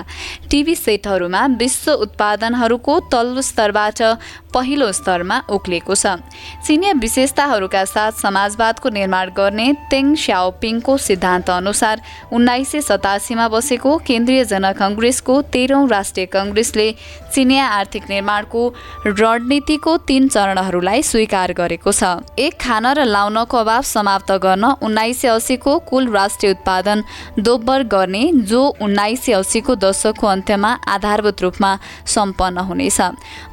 [0.51, 4.03] टिभी सेटहरूमा विश्व उत्पादनहरूको तल्लो स्तरबाट
[4.55, 6.17] पहिलो स्तरमा उक्लिएको छ।
[6.67, 12.01] चिनिया विशेषताहरूका साथ समाजवादको निर्माण गर्ने तेङ स्याओपिङको सिद्धान्त अनुसार
[12.33, 16.89] उन्नाइस सय सतासीमा बसेको केन्द्रीय जनकङ्ग्रेसको तेह्रौँ राष्ट्रिय कङ्ग्रेसले
[17.35, 18.63] चिनिया आर्थिक निर्माणको
[19.07, 22.05] रणनीतिको तीन चरणहरूलाई स्वीकार गरेको छ।
[22.39, 27.05] एक खान र लाउनको अभाव समाप्त गर्न उन्नाइस सय अस्सीको कुल राष्ट्रिय उत्पादन
[27.39, 31.71] दोब्बर गर्ने जो उन्नाइस सय अस्सीको दशकको अन्त्यमा आधारभूत रूपमा
[32.07, 33.01] सम्पन्न हुनेछ।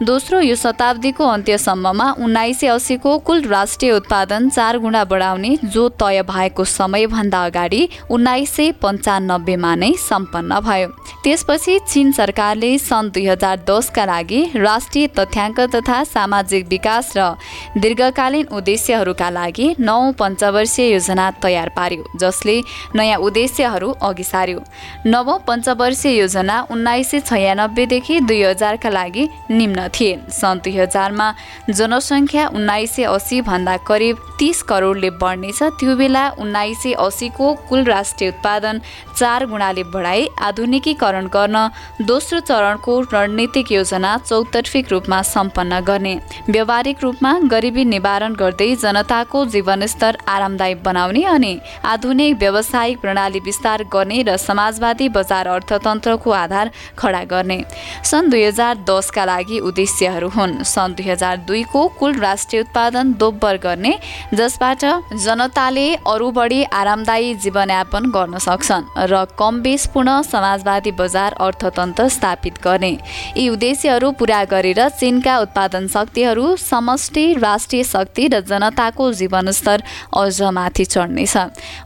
[0.04, 0.56] दोस्रो यो
[0.86, 7.40] शताब्दीको अन्त्यसम्ममा उन्नाइस सय अस्सीको कुल राष्ट्रिय उत्पादन चार गुणा बढाउने जो तय भएको समयभन्दा
[7.46, 7.82] अगाडि
[8.14, 10.88] उन्नाइस सय पन्चानब्बेमा नै सम्पन्न भयो।
[11.24, 17.34] त्यसपछि चीन सरकारले सन् दुई हजार दसका लागि राष्ट्रिय तथ्याङ्क तथा सामाजिक विकास र
[17.78, 22.58] दीर्घकालीन उद्देश्यहरूका लागि नौ पञ्चवर्षीय योजना तयार पार्यो जसले
[22.96, 24.62] नयाँ उद्देश्यहरू अघि सार्यो।
[25.08, 31.28] नवौँ पञ्चवर्षीय योजना उन्नाइस सय छयानब्बेदेखि दुई हजारका लागि निम्न थिए। सन् दुई हजारमा
[31.70, 38.30] जनसङ्ख्या उन्नाइस सय अस्सीभन्दा करिब तिस करोडले बढ्नेछ। त्यो बेला उन्नाइस सय अस्सीको कुल राष्ट्रिय
[38.30, 38.82] उत्पादन
[39.18, 41.58] चार गुणाले बढाई आधुनिकीकरण गर्न
[42.02, 46.16] दोस्रो चरणको रणनीतिक योजना चौतर्फिक रूपमा सम्पन्न गर्ने।
[46.50, 51.54] व्यावहारिक रूपमा गरिबी निवारण गर्दै जनताको जीवनस्तर आरामदायी बनाउने अनि
[51.86, 57.60] आधुनिक व्यावसायिक प्रणाली विस्तार गर्ने र समाजवादी बजार अर्थतन्त्रको आधार खडा गर्ने।
[58.04, 63.58] सन् दुई हजार दसका लागि उद्देश्यहरू हुन्। सन् दुई हजार दुईको कुल राष्ट्रिय उत्पादन दोब्बर
[63.58, 63.94] गर्ने
[64.34, 64.86] जसबाट
[65.16, 72.92] जनताले अरू बढी आरामदायी जीवनयापन गर्न सक्छन् र कम बेसपूर्ण समाजवादी बजार अर्थतन्त्र स्थापित गर्ने।
[73.38, 79.84] यी उद्देश्यहरू पुरा गरेर चीनका उत्पादन शक्तिहरू समष्टि राष्ट्रिय शक्ति र जनताको जीवनस्तर
[80.18, 81.36] अझ माथि चढ्नेछ।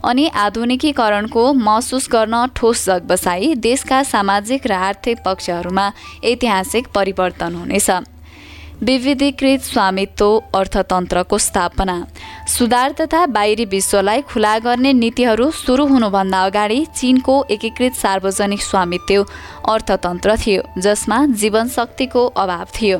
[0.04, 5.90] अनि आधुनिकीकरणको महसुस गर्न ठोस जग बसाई देशका सामाजिक र आर्थिक पक्षहरूमा
[6.24, 7.90] ऐतिहासिक परिवर्तन हुनेछ।
[8.82, 11.96] विविधीकृत स्वामित्व अर्थतन्त्रको स्थापना।
[12.50, 19.26] सुधार तथा बाहिरी विश्वलाई खुला गर्ने नीतिहरू सुरु हुनुभन्दा अगाडि चिनको एकीकृत सार्वजनिक स्वामित्व
[19.68, 22.98] अर्थतन्त्र थियो जसमा जीवनशक्तिको अभाव थियो।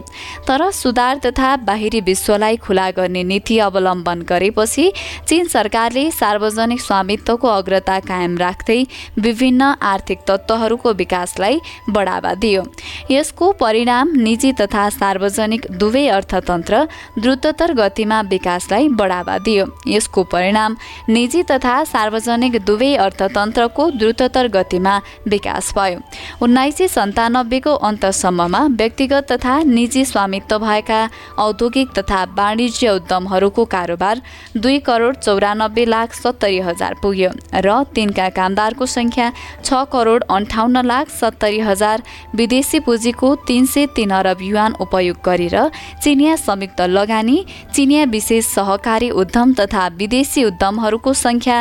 [0.48, 4.92] तर सुधार तथा बाहिरी विश्वलाई खुला गर्ने नीति अवलम्बन गरेपछि
[5.28, 8.78] चीन सरकारले सार्वजनिक स्वामित्वको अग्रता कायम राख्दै
[9.18, 12.62] विभिन्न आर्थिक तत्त्वहरूको विकासलाई बढावा दियो।
[13.10, 16.86] यसको परिणाम निजी तथा सार्वजनिक दुवै अर्थतन्त्र
[17.18, 20.76] द्रुततर गतिमा विकासलाई बढावा दियो। यसको परिणाम
[21.08, 24.94] निजी तथा सार्वजनिक दुवै अर्थतन्त्रको द्रुततर गतिमा
[25.28, 25.98] विकास भयो।
[26.42, 31.00] उन्नाइस सय सन्तानब्बेको अन्तसम्ममा व्यक्तिगत तथा निजी स्वामित्व भएका
[31.38, 34.20] औद्योगिक तथा वाणिज्य उद्यमहरूको कारोबार
[34.56, 39.30] दुई करोड चौरानब्बे लाख सत्तरी हजार पुग्यो र तिनका कामदारको सङ्ख्या
[39.64, 42.02] छ करोड अन्ठाउन्न लाख सत्तरी हजार
[42.34, 45.56] विदेशी पुँजीको तिन सय तिन अरब युवान उपयोग गरेर
[46.02, 47.38] चिनिया संयुक्त लगानी
[47.74, 51.58] चिनिया विशेष सहकारी उद्यम तथा विदेशी उद्यमहरूको सङ्ख्या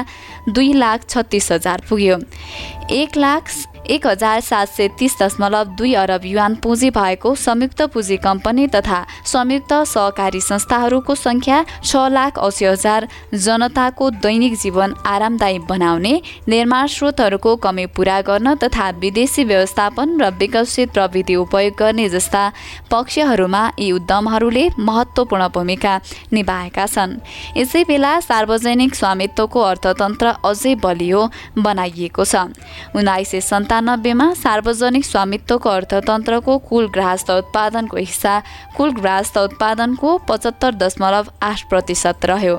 [0.50, 2.18] दुई लाख छत्तिस हजार पुग्यो।
[2.92, 3.50] एक लाख
[3.90, 9.00] एक हजार सात सय तिस दशमलव दुई अरब युवान पुँजी भएको संयुक्त पुँजी कम्पनी तथा
[9.26, 16.14] संयुक्त सहकारी संस्थाहरूको सङ्ख्या छ लाख असी हजार जनताको दैनिक जीवन आरामदायी बनाउने
[16.48, 22.44] निर्माण स्रोतहरूको कमी पुरा गर्न तथा विदेशी व्यवस्थापन र विकसित प्रविधि उपयोग गर्ने जस्ता
[22.92, 25.96] पक्षहरूमा यी उद्यमहरूले महत्त्वपूर्ण भूमिका
[26.34, 27.18] निभाएका छन्।
[27.58, 31.22] यसै बेला सार्वजनिक स्वामित्वको अर्थतन्त्र अझै बलियो
[31.58, 32.36] बनाइएको छ।
[32.96, 38.34] उन्नाइस सय सन्तानब्बेमा सार्वजनिक स्वामित्वको अर्थतन्त्रको कुल ग्राहस्थ उत्पादनको हिस्सा
[38.78, 42.56] कुल ग्राहस्थ उत्पादनको पचहत्तर दशमलव आठ प्रतिशत रह्यो।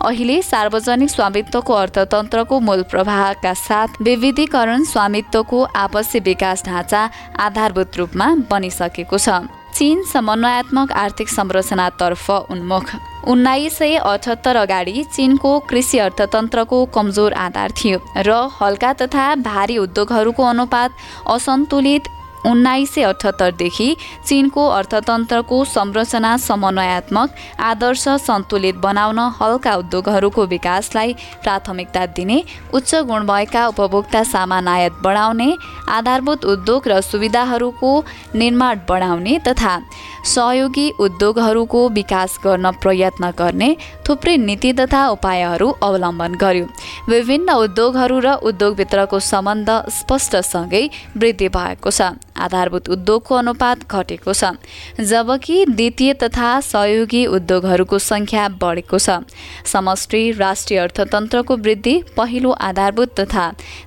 [0.00, 7.08] अहिले सार्वजनिक स्वामित्वको अर्थतन्त्रको मूल प्रवाहका साथ विविधीकरण स्वामित्वको आपसी विकास ढाँचा
[7.40, 9.40] आधारभूत रूपमा बनिसकेको छ।
[9.74, 17.98] चीन समन्वयात्मक आर्थिक संरचनातर्फ उन्मुख। उन्नाइस सय अठहत्तर अगाडि चिनको कृषि अर्थतन्त्रको कमजोर आधार थियो
[18.18, 20.90] र हल्का तथा भारी उद्योगहरूको अनुपात
[21.28, 22.08] असन्तुलित
[22.46, 31.12] उन्नाइस सय अठहत्तरदेखि चिनको अर्थतन्त्रको संरचना समन्वयात्मक आदर्श सन्तुलित बनाउन हल्का उद्योगहरूको विकासलाई
[31.42, 32.42] प्राथमिकता दिने
[32.74, 35.50] उच्च गुण भएका उपभोक्ता सामान आयात बढाउने
[35.88, 37.92] आधारभूत उद्योग र सुविधाहरूको
[38.34, 39.78] निर्माण बढाउने तथा
[40.26, 43.76] सहयोगी उद्योगहरूको विकास गर्न प्रयत्न गर्ने
[44.08, 46.66] थुप्रै नीति तथा उपायहरू अवलम्बन गर्यो।
[47.08, 54.52] विभिन्न उद्योगहरू र उद्योगभित्रको सम्बन्ध स्पष्टसँगै वृद्धि भएको छ। आधारभूत उद्योगको अनुपात घटेको छ
[55.00, 59.18] जबकि द्वितीय तथा सहयोगी उद्योगहरूको सङ्ख्या बढेको छ।
[59.66, 63.44] समष्टि राष्ट्रिय अर्थतन्त्रको वृद्धि पहिलो आधारभूत तथा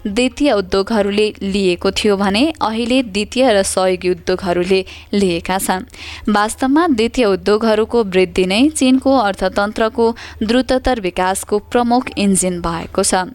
[0.07, 4.83] द्वितीय उद्योगहरूले लिएको थियो भने अहिले द्वितीय र सहयोगी उद्योगहरूले
[5.13, 5.85] लिएका छन्।
[6.29, 10.05] वास्तवमा द्वितीय उद्योगहरूको वृद्धि नै चिनको अर्थतन्त्रको
[10.43, 13.25] द्रुततर विकासको प्रमुख इन्जिन भएको छ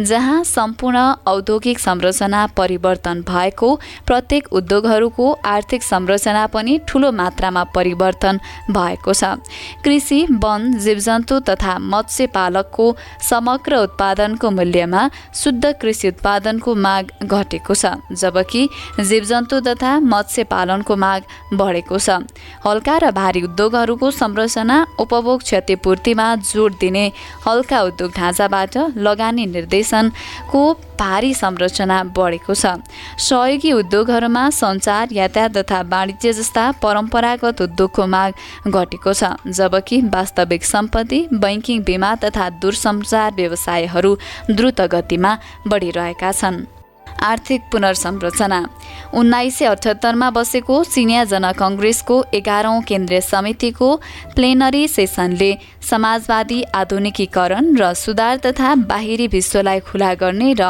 [0.00, 3.74] जहाँ सम्पूर्ण औद्योगिक संरचना परिवर्तन भएको
[4.06, 8.40] प्रत्येक उद्योगहरूको आर्थिक संरचना पनि ठुलो मात्रामा परिवर्तन
[8.70, 9.24] भएको छ।
[9.84, 12.86] कृषि वन जीवजन्तु तथा मत्स्य पालकको
[13.22, 18.68] समग्र उत्पादनको मूल्यमा शुद्ध कृषि उत्पादनको माग घटेको छ जबकि
[19.00, 21.22] जीवजन्तु तथा मत्स्य पालनको माग
[21.54, 22.22] बढेको छ।
[22.66, 27.04] हल्का र भारी उद्योगहरूको संरचना उपभोग क्षतिपूर्तिमा जोड दिने
[27.46, 30.62] हल्का उद्योग ढाँचाबाट लगानी निर्देशनको
[31.02, 32.66] भारी संरचना बढेको छ।
[33.18, 38.30] सहयोगी उद्योगहरूमा सञ्चार यातायात तथा वाणिज्य जस्ता परम्परागत उद्योगको माग
[38.68, 44.12] घटेको छ जबकि वास्तविक सम्पत्ति बैङ्किङ बिमा तथा दूरसञ्चार व्यवसायहरू
[44.50, 45.32] द्रुत गतिमा
[45.66, 46.64] बढिरहेका छन्।
[47.22, 48.58] आर्थिक पुनर्संरचना।
[49.14, 53.88] उन्नाइस सय अठहत्तरमा बसेको चिनिया जनकङ्ग्रेसको एघारौँ केन्द्रीय समितिको
[54.36, 55.50] प्लेनरी सेसनले
[55.82, 60.68] समाजवादी आधुनिकीकरण र सुधार तथा बाहिरी विश्वलाई खुला गर्ने र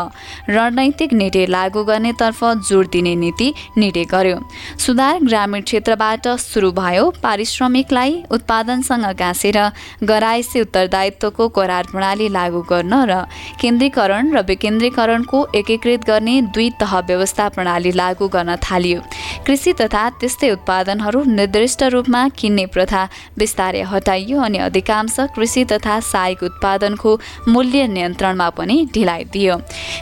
[0.48, 4.38] रणनैतिक निर्णय लागू गर्नेतर्फ जोड दिने नीति निर्णय गर्यो।
[4.78, 9.58] सुधार ग्रामीण क्षेत्रबाट सुरु भयो पारिश्रमिकलाई उत्पादनसँग गाँसेर
[10.04, 13.22] गराइसे उत्तरदायित्वको करार प्रणाली लागू गर्न र
[13.60, 19.00] केन्द्रीकरण र विकेन्द्रीकरणको एकीकृत गर्ने दुई तह व्यवस्था प्रणाली लागू गर्न थालियो।
[19.46, 23.02] कृषि तथा त्यस्तै उत्पादनहरू निर्दिष्ट रूपमा किन्ने प्रथा
[23.38, 29.57] बिस्तारै हटाइयो अनि अधिकांश कृषि तथा सहायक उत्पादनको मूल्य नियन्त्रणमा पनि ढिलाइ दियो।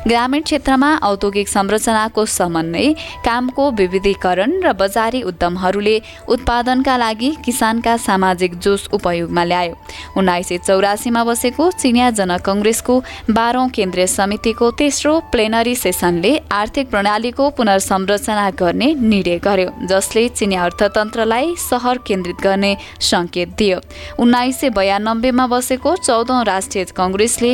[0.09, 2.93] ग्रामीण क्षेत्रमा औद्योगिक संरचनाको समन्वय
[3.25, 9.75] कामको विविधीकरण र बजारी उद्यमहरूले उत्पादनका लागि किसानका सामाजिक जोस उपयोगमा ल्यायो।
[10.17, 18.51] उन्नाइस सय चौरासीमा बसेको चिनिया जनकङ्ग्रेसको बाह्रौँ केन्द्रीय समितिको तेस्रो प्लेनरी सेसनले आर्थिक प्रणालीको पुनर्संरचना
[18.51, 23.79] गर्ने निर्णय गर्यो जसले चिनिया अर्थतन्त्रलाई सहर केन्द्रित गर्ने सङ्केत दियो।
[24.19, 27.53] उन्नाइस सय बयानब्बेमा बसेको चौधौँ राष्ट्रिय कङ्ग्रेसले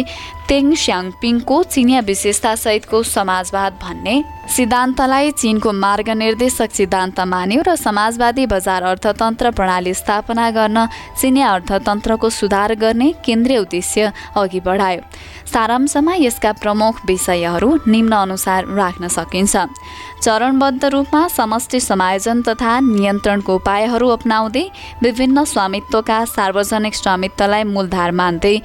[0.48, 4.14] तेङ स्याङपिङको चिनिया विशेषतासहितको समाजवाद भन्ने
[4.56, 10.86] सिद्धान्तलाई चीनको मार्गनिर्देशक सिद्धान्त मान्यो र समाजवादी बजार अर्थतन्त्र प्रणाली स्थापना गर्न
[11.20, 15.02] चिनिया अर्थतन्त्रको सुधार गर्ने केन्द्रीय उद्देश्य अघि बढायो।
[15.52, 19.56] सारांशमा यसका प्रमुख विषयहरू निम्न अनुसार राख्न सकिन्छ।
[20.22, 24.64] चरणबद्ध रूपमा समष्टि समायोजन तथा नियन्त्रणको उपायहरू अप्नाउँदै
[25.02, 28.56] विभिन्न स्वामित्वका सार्वजनिक स्वामित्वलाई मूलधार मान्दै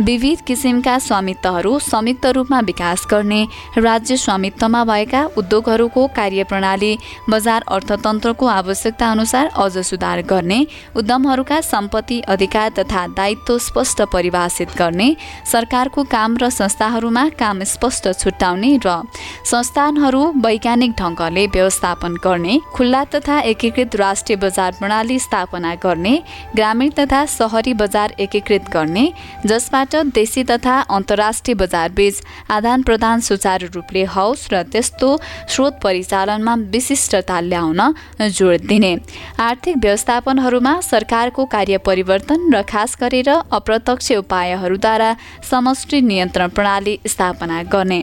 [0.00, 3.42] विविध किसिमका स्वामित्वहरू संयुक्त रूपमा विकास गर्ने
[3.78, 6.96] राज्य स्वामित्वमा भएका उद्योगहरूको कार्यप्रणाली
[7.28, 10.60] बजार अर्थतन्त्रको आवश्यकता अनुसार अझ सुधार गर्ने
[10.96, 15.14] उद्यमहरूका सम्पत्ति अधिकार तथा दायित्व स्पष्ट परिभाषित गर्ने
[15.52, 19.02] सरकारको काम र संस्थाहरूमा काम स्पष्ट छुट्याउने र
[19.44, 26.14] संस्थानहरू वैज्ञानिक ढङ्गले व्यवस्थापन गर्ने खुल्ला तथा एकीकृत राष्ट्रिय बजार प्रणाली स्थापना गर्ने
[26.56, 29.06] ग्रामीण तथा सहरी बजार एकीकृत गर्ने
[29.46, 35.10] जसबाट देशी तथा अन्तर्राष्ट्रिय बजार बीच आदान प्रदान सुचारू रूपले होस् र त्यस्तो
[35.48, 37.80] स्रोत परिचालनमा विशिष्टता ल्याउन
[38.20, 38.92] जोड दिने।
[39.40, 45.10] आर्थिक व्यवस्थापनहरूमा सरकारको कार्य परिवर्तन र खास गरेर अप्रत्यक्ष उपायहरूद्वारा
[45.50, 48.00] समष्टि नियन्त्रण प्रणाली स्थापना गर्ने।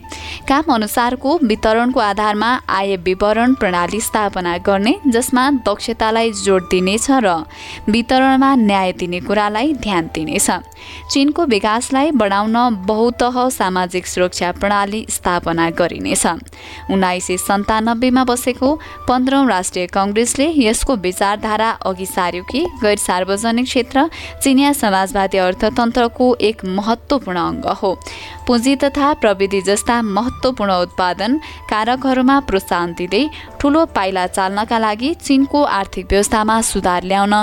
[0.48, 7.36] काम अनुसारको वितरणको आधारमा आय विवरण प्रणाली स्थापना गर्ने जसमा दक्षतालाई जोड दिनेछ र
[7.90, 10.50] वितरणमा न्याय दिने कुरालाई ध्यान दिनेछ।
[11.12, 12.56] चिनको विकासलाई बढाउन
[12.88, 16.26] बहुतह सामाजिक सुरक्षा प्रणाली स्थापना गरिनेछ।
[16.92, 18.70] उन्नाइस सय सन्तानब्बेमा बसेको
[19.08, 24.08] पन्ध्रौँ राष्ट्रिय कङ्ग्रेसले यसको विचारधारा अघि सार्यो कि गैर सार्वजनिक क्षेत्र
[24.44, 27.92] चिनिया समाजवादी अर्थतन्त्रको एक महत्त्वपूर्ण अङ्ग हो।
[28.48, 31.38] पुँजी तथा प्रविधि जस्ता महत्त्वपूर्ण उत्पादन
[31.70, 33.24] कारकहरूमा प्रोत्साहन दिँदै
[33.60, 37.34] ठुलो पाइला चाल्नका लागि चिनको आर्थिक व्यवस्थामा सुधार ल्याउन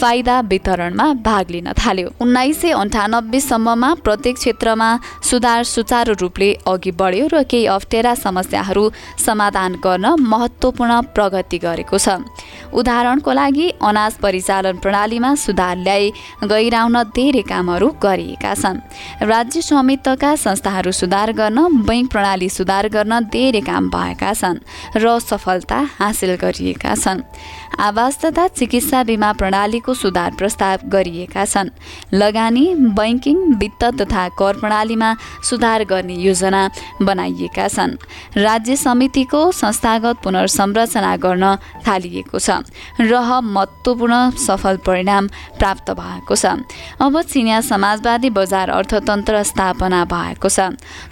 [0.00, 4.88] फाइदा वितरणमा भाग लिन थाल्यो। उन्नाइस सय अन्ठानब्बेसम्ममा प्रत्येक क्षेत्रमा
[5.22, 8.84] सुधार सुचारू रूपले अघि बढ्यो र केही अप्ठ्यारा समस्याहरू
[9.26, 12.18] समाधान गर्न महत्त्वपूर्ण प्रगति गरेको छ।
[12.74, 16.10] उदाहरणको लागि अनाज परिचालन प्रणालीमा सुधार ल्याई
[16.44, 18.82] गइराउन धेरै कामहरू गरिएका छन्।
[19.22, 19.62] राज्य
[20.08, 24.58] स्वामित्वका संस्थाहरू सुधार गर्न बैङ्क प्रणाली सुधार गर्न धेरै काम भएका छन्
[24.96, 27.20] र सफलता हासिल गरिएका छन्।
[27.78, 31.68] आवास तथा चिकित्सा बिमा प्रणालीको सुधार प्रस्ताव गरिएका छन्।
[32.12, 32.64] लगानी
[32.96, 35.10] बैङ्किङ वित्त तथा कर प्रणालीमा
[35.44, 36.62] सुधार गर्ने योजना
[37.04, 37.96] बनाइएका छन्।
[38.38, 41.44] राज्य समितिको संस्थागत पुनर्संरचना गर्न
[41.84, 42.64] थालिएको छ
[42.96, 43.12] र
[43.44, 45.28] महत्त्वपूर्ण सफल परिणाम
[45.60, 46.56] प्राप्त भएको छ।
[46.96, 50.60] अब चिनिया समाजवादी बजार अर्थतन्त्र स्थापना भएको छ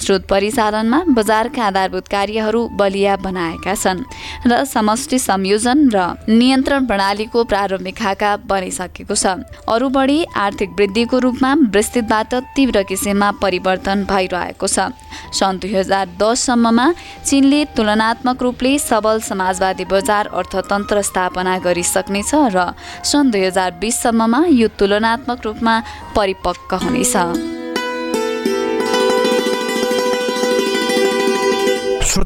[0.03, 4.05] स्रोत परिचालनमा बजारका आधारभूत कार्यहरू बलिया बनाएका छन्
[4.47, 9.27] र समष्टि संयोजन र नियन्त्रण प्रणालीको प्रारम्भिक खाका बनिसकेको छ।
[9.69, 14.93] अरू बढी आर्थिक वृद्धिको रूपमा विस्तृतबाट तीव्र किसिममा परिवर्तन भइरहेको छ।
[15.33, 16.87] सन् दुई हजार दससम्ममा
[17.25, 22.71] चिनले तुलनात्मक रूपले सबल समाजवादी बजार अर्थतन्त्र स्थापना गरिसक्नेछ र
[23.03, 25.75] सन् दुई हजार बिससम्ममा यो तुलनात्मक रूपमा
[26.17, 27.56] परिपक्व हुनेछ।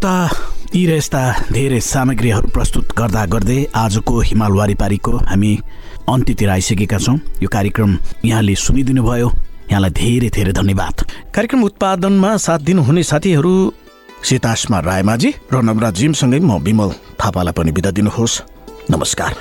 [0.00, 5.52] श्रोता यी र यस्ता धेरै सामग्रीहरू प्रस्तुत गर्दा गर्दै आजको हिमाल वारिपारीको हामी
[6.08, 7.90] अन्त्यतिर आइसकेका छौँ। यो कार्यक्रम
[8.24, 9.28] यहाँले सुनिदिनु भयो
[9.68, 10.96] यहाँलाई धेरै धेरै धन्यवाद।
[11.36, 13.52] कार्यक्रम उत्पादनमा साथ दिनुहुने साथीहरू
[14.24, 16.90] सीतासमा रायमाझी र नवराज जिमसँगै म विमल
[17.20, 18.34] थापालाई पनि बिदा दिनुहोस्।
[18.90, 19.32] नमस्कार।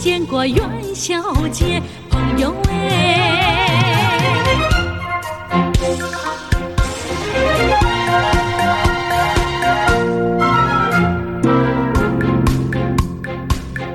[0.00, 1.20] 见过元宵
[1.52, 4.16] 节，朋友哎。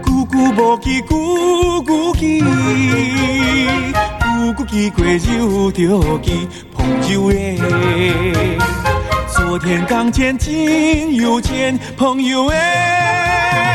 [0.03, 2.39] 咕咕无记，咕咕记，
[4.21, 7.57] 咕咕记过又着记，朋友哎，
[9.35, 13.74] 昨天刚见，今又见，朋友哎，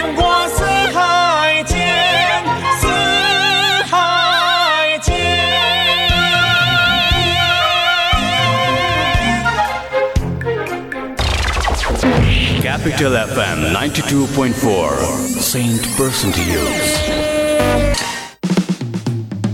[13.01, 16.91] Capital FM 92.4 Saint Person to use.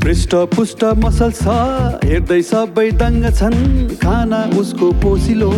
[0.03, 1.55] पृष्ठपुष्ट मसल छ
[2.09, 3.55] हेर्दै सबै दङ्ग छन्।
[4.03, 5.51] खाना उसको पोसिलो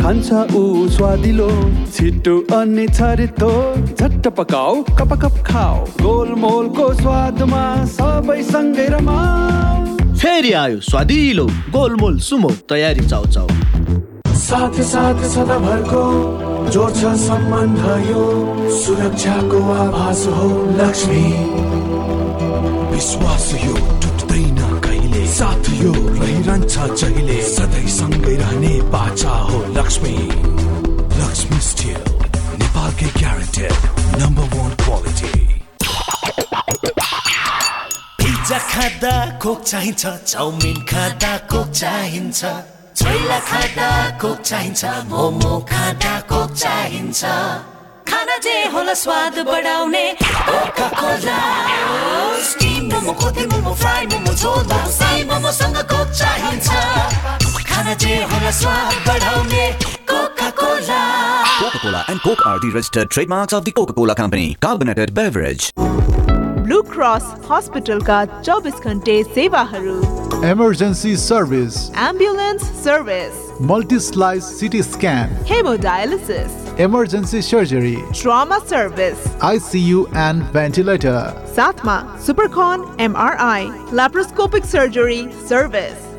[0.00, 1.50] खान्छ ऊ स्वादिलो।
[1.96, 3.52] छिटो अनि छरितो
[3.98, 7.62] झट्ट पकाऊ कप कप खाऊ। गोलमोलको स्वादमा
[7.98, 13.48] सबै सँगै रमाऊ। फेरि आयो स्वादिलो गोलमोल सुमो तयारी चाउ चाउ
[14.48, 16.04] साथ साथ सदाभरको
[16.74, 18.22] जोड्छ सम्बन्ध यो
[18.76, 20.46] सुरक्षाको आभास हो
[20.78, 21.22] लक्ष्मी।
[22.94, 25.22] विश्वास यो टुट्दैन कहिले?
[25.34, 27.38] साथ यो रहिरहन्छ जहिले?
[27.50, 30.16] सधैँ सँगै रहने बाचा हो लक्ष्मी।
[31.22, 32.02] लक्ष्मी स्टिल
[32.58, 35.32] नेपालकै guaranteed number one quality
[38.18, 42.44] pizza खाँदा कोक चाहिन्छ चाउमिन खाँदा कोक चाहिन्छ।
[43.00, 43.88] छोइला खाँदा
[44.22, 47.22] कोक चाहिन्छ मोमो खाँदा कोक चाहिन्छ
[48.10, 51.38] खाना जे होला स्वाद बढाउने Coca Cola
[52.50, 56.68] steam momo kothey momo fry momo jhol momo मोमोसँग Coke चाहिन्छ
[57.70, 59.66] खाना जे होला स्वाद बढाउने
[60.12, 61.02] Coca Cola
[61.64, 64.56] Coca-Cola and Coke are the registered trademarks of the Coca-Cola Company.
[64.60, 65.70] Carbonated beverage.
[66.74, 69.94] Blue cross हस्पिटलका चौबिस घन्टे सेवाहरू।
[70.50, 80.42] Emergency service ambulance service multi slice CT scan haemodialysis emergency surgery trauma service ICU and
[80.56, 81.96] ventilator साथमा
[82.26, 86.13] सुपरकन MRI laparoscopic surgery service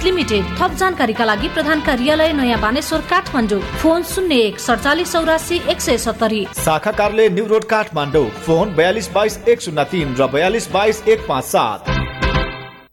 [0.00, 5.80] limited थप जानकारीका लागि प्रधान कार्यालय नयाँ बानेश्वर काठमाडौँ। फोन शून्य एक सडचालिस चौरासी एक
[5.80, 10.70] सय सत्तरी। शाखा कार्यालय न्यू रोड काठमाडौँ। फोन बयालिस बाइस एक शून्य तिन र बयालिस
[10.72, 11.90] बाइस एक पाँच सात।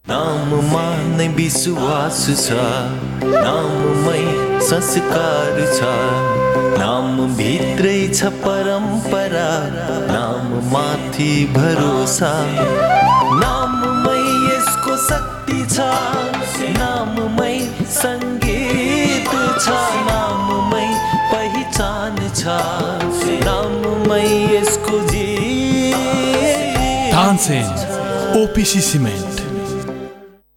[0.09, 0.85] नाममा
[1.17, 2.49] नै विश्वास छ।
[3.23, 4.23] नाममै
[4.59, 5.79] संस्कार छ।
[6.79, 9.49] नाम भित्रै छ परम्परा।
[10.11, 13.68] नाम माथि भरोसा। शक्ति
[15.73, 15.77] छ।
[16.79, 17.57] नाममै
[18.01, 19.31] सङ्गीत
[19.63, 19.67] छ।
[20.09, 20.87] नाममै
[21.31, 22.43] पहिचान छ।
[23.47, 24.97] नाममै यसको
[28.39, 29.35] ओपिसी सिमेन्ट।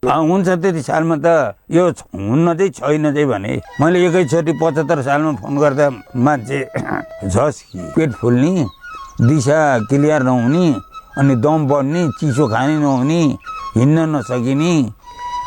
[0.03, 1.85] हुन्छ त्यति सालमा त यो
[2.15, 5.87] हुन्न चाहिँ छैन चाहिँ भने मैले एकैचोटि पचहत्तर सालमा फोन गर्दा
[6.27, 6.59] मान्छे
[7.31, 7.59] झस्
[7.95, 8.53] पेट फुल्ने
[9.29, 9.59] दिशा
[9.89, 10.67] क्लियर नहुने
[11.19, 13.23] अनि दम बढ्ने चिसो खाने नहुने
[13.77, 14.75] हिँड्न नसकिने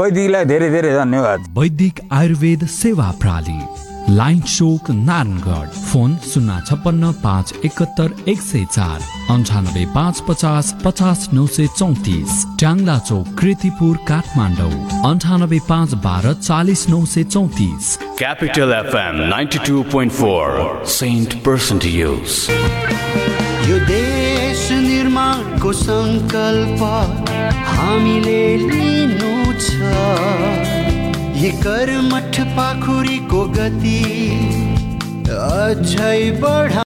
[0.00, 3.56] वैदिकलाई धेरै धेरै धन्यवाद वैदिक आयुर्वेद सेवा प्रणाली
[4.18, 9.00] लाइन चोक नारायणगढ फोन शून्य छप्पन्न पाँच एकहत्तर एक सय चार
[9.34, 12.30] अन्ठानब्बे पाँच पचास पचास नौ सय चौतिस
[12.60, 14.72] ट्याङ्ला चौक कृतिपुर काठमाडौँ
[15.10, 22.40] अन्ठानब्बे पाँच बाह्र चालिस नौ सय चौतिस Capital FM 92.4 Saint Person to use.
[23.68, 26.80] यो देश निर्माणको सङ्कल्प
[27.76, 28.40] हामीले
[29.92, 34.00] लिनु छ यी कर्मठ पाखुरीको गति
[35.32, 36.80] अझै बढा।